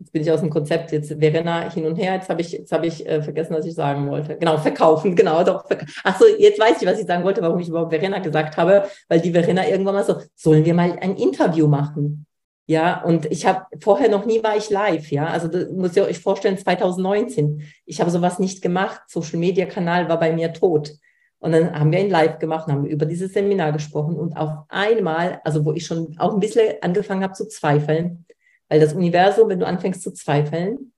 jetzt 0.01 0.11
bin 0.11 0.21
ich 0.23 0.31
aus 0.31 0.39
dem 0.39 0.49
Konzept, 0.49 0.91
jetzt 0.91 1.13
Verena 1.19 1.71
hin 1.71 1.85
und 1.85 1.95
her, 1.95 2.15
jetzt 2.15 2.27
habe 2.27 2.41
ich, 2.41 2.51
jetzt 2.51 2.71
habe 2.71 2.87
ich 2.87 3.07
äh, 3.07 3.21
vergessen, 3.21 3.55
was 3.55 3.65
ich 3.65 3.75
sagen 3.75 4.09
wollte. 4.09 4.35
Genau, 4.37 4.57
verkaufen, 4.57 5.15
genau, 5.15 5.43
doch. 5.43 5.67
Verk 5.67 5.85
Achso, 6.03 6.25
jetzt 6.39 6.59
weiß 6.59 6.81
ich, 6.81 6.87
was 6.87 6.99
ich 6.99 7.05
sagen 7.05 7.23
wollte, 7.23 7.41
warum 7.41 7.59
ich 7.59 7.69
überhaupt 7.69 7.91
Verena 7.91 8.19
gesagt 8.19 8.57
habe, 8.57 8.85
weil 9.07 9.21
die 9.21 9.31
Verena 9.31 9.67
irgendwann 9.67 9.95
mal 9.95 10.03
so, 10.03 10.15
sollen 10.35 10.65
wir 10.65 10.73
mal 10.73 10.97
ein 10.99 11.15
Interview 11.15 11.67
machen? 11.67 12.25
Ja, 12.65 13.03
und 13.03 13.25
ich 13.25 13.45
habe 13.45 13.65
vorher 13.79 14.09
noch 14.09 14.25
nie 14.25 14.41
war 14.43 14.55
ich 14.57 14.69
live, 14.69 15.11
ja. 15.11 15.27
Also 15.27 15.47
das 15.47 15.69
muss 15.69 15.95
ihr 15.95 16.05
euch 16.05 16.19
vorstellen, 16.19 16.57
2019. 16.57 17.63
Ich 17.85 17.99
habe 17.99 18.09
sowas 18.09 18.39
nicht 18.39 18.61
gemacht. 18.61 19.01
Social 19.07 19.39
Media 19.39 19.65
Kanal 19.65 20.07
war 20.09 20.19
bei 20.19 20.31
mir 20.31 20.53
tot. 20.53 20.93
Und 21.39 21.51
dann 21.51 21.77
haben 21.77 21.91
wir 21.91 21.99
ihn 21.99 22.09
live 22.09 22.39
gemacht, 22.39 22.67
haben 22.67 22.85
über 22.85 23.05
dieses 23.05 23.33
Seminar 23.33 23.71
gesprochen 23.71 24.15
und 24.15 24.37
auf 24.37 24.51
einmal, 24.69 25.41
also 25.43 25.65
wo 25.65 25.73
ich 25.73 25.85
schon 25.85 26.15
auch 26.19 26.33
ein 26.33 26.39
bisschen 26.39 26.75
angefangen 26.81 27.23
habe 27.23 27.33
zu 27.33 27.47
zweifeln, 27.47 28.25
weil 28.71 28.79
das 28.79 28.93
Universum, 28.93 29.49
wenn 29.49 29.59
du 29.59 29.67
anfängst 29.67 30.01
zu 30.01 30.13
zweifeln 30.13 30.93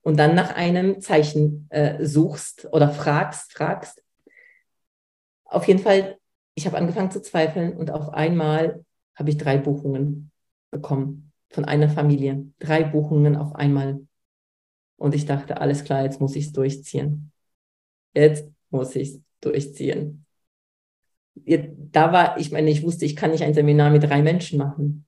und 0.00 0.18
dann 0.18 0.34
nach 0.34 0.54
einem 0.54 1.02
Zeichen 1.02 1.66
äh, 1.68 2.02
suchst 2.02 2.72
oder 2.72 2.88
fragst, 2.88 3.52
fragst, 3.52 4.02
auf 5.44 5.68
jeden 5.68 5.80
Fall, 5.80 6.16
ich 6.54 6.64
habe 6.64 6.78
angefangen 6.78 7.10
zu 7.10 7.20
zweifeln 7.20 7.76
und 7.76 7.90
auf 7.90 8.08
einmal 8.14 8.82
habe 9.14 9.28
ich 9.28 9.36
drei 9.36 9.58
Buchungen 9.58 10.30
bekommen 10.70 11.32
von 11.50 11.66
einer 11.66 11.90
Familie. 11.90 12.46
Drei 12.58 12.82
Buchungen 12.82 13.36
auf 13.36 13.56
einmal. 13.56 14.00
Und 14.96 15.14
ich 15.14 15.26
dachte, 15.26 15.60
alles 15.60 15.84
klar, 15.84 16.04
jetzt 16.04 16.18
muss 16.18 16.34
ich 16.34 16.46
es 16.46 16.52
durchziehen. 16.52 17.30
Jetzt 18.14 18.48
muss 18.70 18.96
ich 18.96 19.08
es 19.10 19.20
durchziehen. 19.42 20.24
Da 21.34 22.10
war, 22.10 22.38
ich 22.38 22.52
meine, 22.52 22.70
ich 22.70 22.82
wusste, 22.82 23.04
ich 23.04 23.16
kann 23.16 23.32
nicht 23.32 23.44
ein 23.44 23.52
Seminar 23.52 23.90
mit 23.90 24.02
drei 24.02 24.22
Menschen 24.22 24.58
machen. 24.58 25.04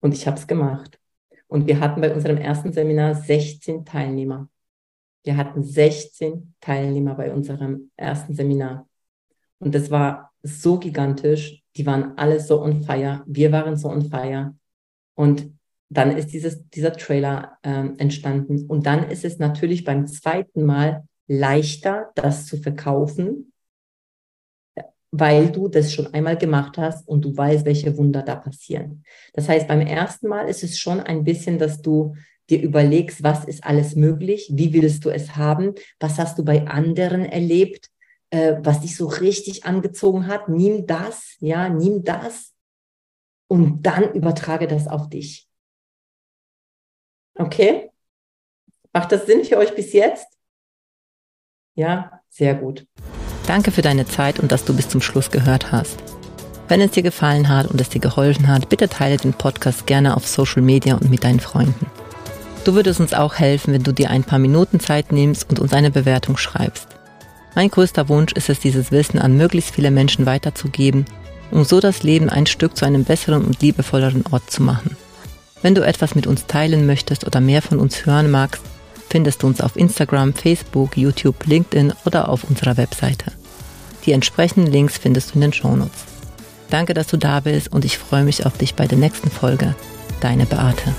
Und 0.00 0.14
ich 0.14 0.26
habe 0.26 0.36
es 0.36 0.46
gemacht. 0.46 0.98
Und 1.46 1.66
wir 1.66 1.80
hatten 1.80 2.00
bei 2.00 2.14
unserem 2.14 2.36
ersten 2.36 2.72
Seminar 2.72 3.14
16 3.14 3.84
Teilnehmer. 3.84 4.48
Wir 5.24 5.36
hatten 5.36 5.62
16 5.62 6.54
Teilnehmer 6.60 7.14
bei 7.14 7.32
unserem 7.32 7.90
ersten 7.96 8.34
Seminar. 8.34 8.88
Und 9.58 9.74
das 9.74 9.90
war 9.90 10.32
so 10.42 10.78
gigantisch. 10.78 11.62
Die 11.76 11.84
waren 11.86 12.16
alle 12.16 12.40
so 12.40 12.62
on 12.62 12.82
fire. 12.82 13.22
Wir 13.26 13.52
waren 13.52 13.76
so 13.76 13.90
on 13.90 14.08
fire. 14.08 14.54
Und 15.14 15.52
dann 15.90 16.16
ist 16.16 16.28
dieses, 16.28 16.68
dieser 16.70 16.92
Trailer 16.92 17.58
ähm, 17.62 17.96
entstanden. 17.98 18.66
Und 18.66 18.86
dann 18.86 19.10
ist 19.10 19.24
es 19.24 19.38
natürlich 19.38 19.84
beim 19.84 20.06
zweiten 20.06 20.64
Mal 20.64 21.04
leichter, 21.26 22.10
das 22.14 22.46
zu 22.46 22.56
verkaufen, 22.56 23.49
weil 25.12 25.50
du 25.50 25.68
das 25.68 25.92
schon 25.92 26.12
einmal 26.14 26.36
gemacht 26.36 26.78
hast 26.78 27.06
und 27.08 27.24
du 27.24 27.36
weißt, 27.36 27.64
welche 27.64 27.96
Wunder 27.96 28.22
da 28.22 28.36
passieren. 28.36 29.04
Das 29.32 29.48
heißt, 29.48 29.66
beim 29.66 29.80
ersten 29.80 30.28
Mal 30.28 30.48
ist 30.48 30.62
es 30.62 30.78
schon 30.78 31.00
ein 31.00 31.24
bisschen, 31.24 31.58
dass 31.58 31.82
du 31.82 32.14
dir 32.48 32.62
überlegst, 32.62 33.22
was 33.22 33.44
ist 33.44 33.64
alles 33.64 33.96
möglich, 33.96 34.50
wie 34.52 34.72
willst 34.72 35.04
du 35.04 35.10
es 35.10 35.36
haben, 35.36 35.74
was 35.98 36.18
hast 36.18 36.38
du 36.38 36.44
bei 36.44 36.66
anderen 36.66 37.24
erlebt, 37.24 37.88
äh, 38.30 38.56
was 38.62 38.80
dich 38.80 38.96
so 38.96 39.06
richtig 39.06 39.64
angezogen 39.64 40.26
hat. 40.26 40.48
Nimm 40.48 40.86
das, 40.86 41.36
ja, 41.40 41.68
nimm 41.68 42.04
das 42.04 42.52
und 43.48 43.82
dann 43.82 44.12
übertrage 44.14 44.66
das 44.66 44.86
auf 44.86 45.08
dich. 45.08 45.48
Okay? 47.34 47.90
Macht 48.92 49.12
das 49.12 49.26
Sinn 49.26 49.44
für 49.44 49.56
euch 49.56 49.74
bis 49.74 49.92
jetzt? 49.92 50.26
Ja, 51.74 52.20
sehr 52.28 52.54
gut. 52.54 52.86
Danke 53.50 53.72
für 53.72 53.82
deine 53.82 54.06
Zeit 54.06 54.38
und 54.38 54.52
dass 54.52 54.64
du 54.64 54.76
bis 54.76 54.88
zum 54.88 55.00
Schluss 55.00 55.32
gehört 55.32 55.72
hast. 55.72 55.96
Wenn 56.68 56.80
es 56.80 56.92
dir 56.92 57.02
gefallen 57.02 57.48
hat 57.48 57.66
und 57.66 57.80
es 57.80 57.88
dir 57.88 57.98
geholfen 58.00 58.46
hat, 58.46 58.68
bitte 58.68 58.88
teile 58.88 59.16
den 59.16 59.32
Podcast 59.32 59.88
gerne 59.88 60.16
auf 60.16 60.24
Social 60.24 60.62
Media 60.62 60.94
und 60.94 61.10
mit 61.10 61.24
deinen 61.24 61.40
Freunden. 61.40 61.86
Du 62.62 62.74
würdest 62.74 63.00
uns 63.00 63.12
auch 63.12 63.34
helfen, 63.34 63.74
wenn 63.74 63.82
du 63.82 63.92
dir 63.92 64.10
ein 64.10 64.22
paar 64.22 64.38
Minuten 64.38 64.78
Zeit 64.78 65.10
nimmst 65.10 65.50
und 65.50 65.58
uns 65.58 65.72
eine 65.72 65.90
Bewertung 65.90 66.36
schreibst. 66.36 66.86
Mein 67.56 67.72
größter 67.72 68.08
Wunsch 68.08 68.32
ist 68.34 68.50
es, 68.50 68.60
dieses 68.60 68.92
Wissen 68.92 69.18
an 69.18 69.36
möglichst 69.36 69.74
viele 69.74 69.90
Menschen 69.90 70.26
weiterzugeben, 70.26 71.06
um 71.50 71.64
so 71.64 71.80
das 71.80 72.04
Leben 72.04 72.30
ein 72.30 72.46
Stück 72.46 72.76
zu 72.76 72.84
einem 72.84 73.02
besseren 73.02 73.44
und 73.44 73.60
liebevolleren 73.62 74.22
Ort 74.30 74.48
zu 74.48 74.62
machen. 74.62 74.96
Wenn 75.60 75.74
du 75.74 75.84
etwas 75.84 76.14
mit 76.14 76.28
uns 76.28 76.46
teilen 76.46 76.86
möchtest 76.86 77.26
oder 77.26 77.40
mehr 77.40 77.62
von 77.62 77.80
uns 77.80 78.06
hören 78.06 78.30
magst, 78.30 78.62
findest 79.08 79.42
du 79.42 79.48
uns 79.48 79.60
auf 79.60 79.74
Instagram, 79.74 80.34
Facebook, 80.34 80.96
YouTube, 80.96 81.46
LinkedIn 81.46 81.92
oder 82.04 82.28
auf 82.28 82.44
unserer 82.44 82.76
Webseite. 82.76 83.39
Die 84.06 84.12
entsprechenden 84.12 84.70
Links 84.70 84.98
findest 84.98 85.30
du 85.30 85.34
in 85.34 85.40
den 85.42 85.52
Shownotes. 85.52 86.04
Danke, 86.70 86.94
dass 86.94 87.08
du 87.08 87.16
da 87.16 87.40
bist 87.40 87.72
und 87.72 87.84
ich 87.84 87.98
freue 87.98 88.24
mich 88.24 88.46
auf 88.46 88.56
dich 88.56 88.74
bei 88.74 88.86
der 88.86 88.98
nächsten 88.98 89.30
Folge. 89.30 89.74
Deine 90.20 90.46
Beate. 90.46 90.94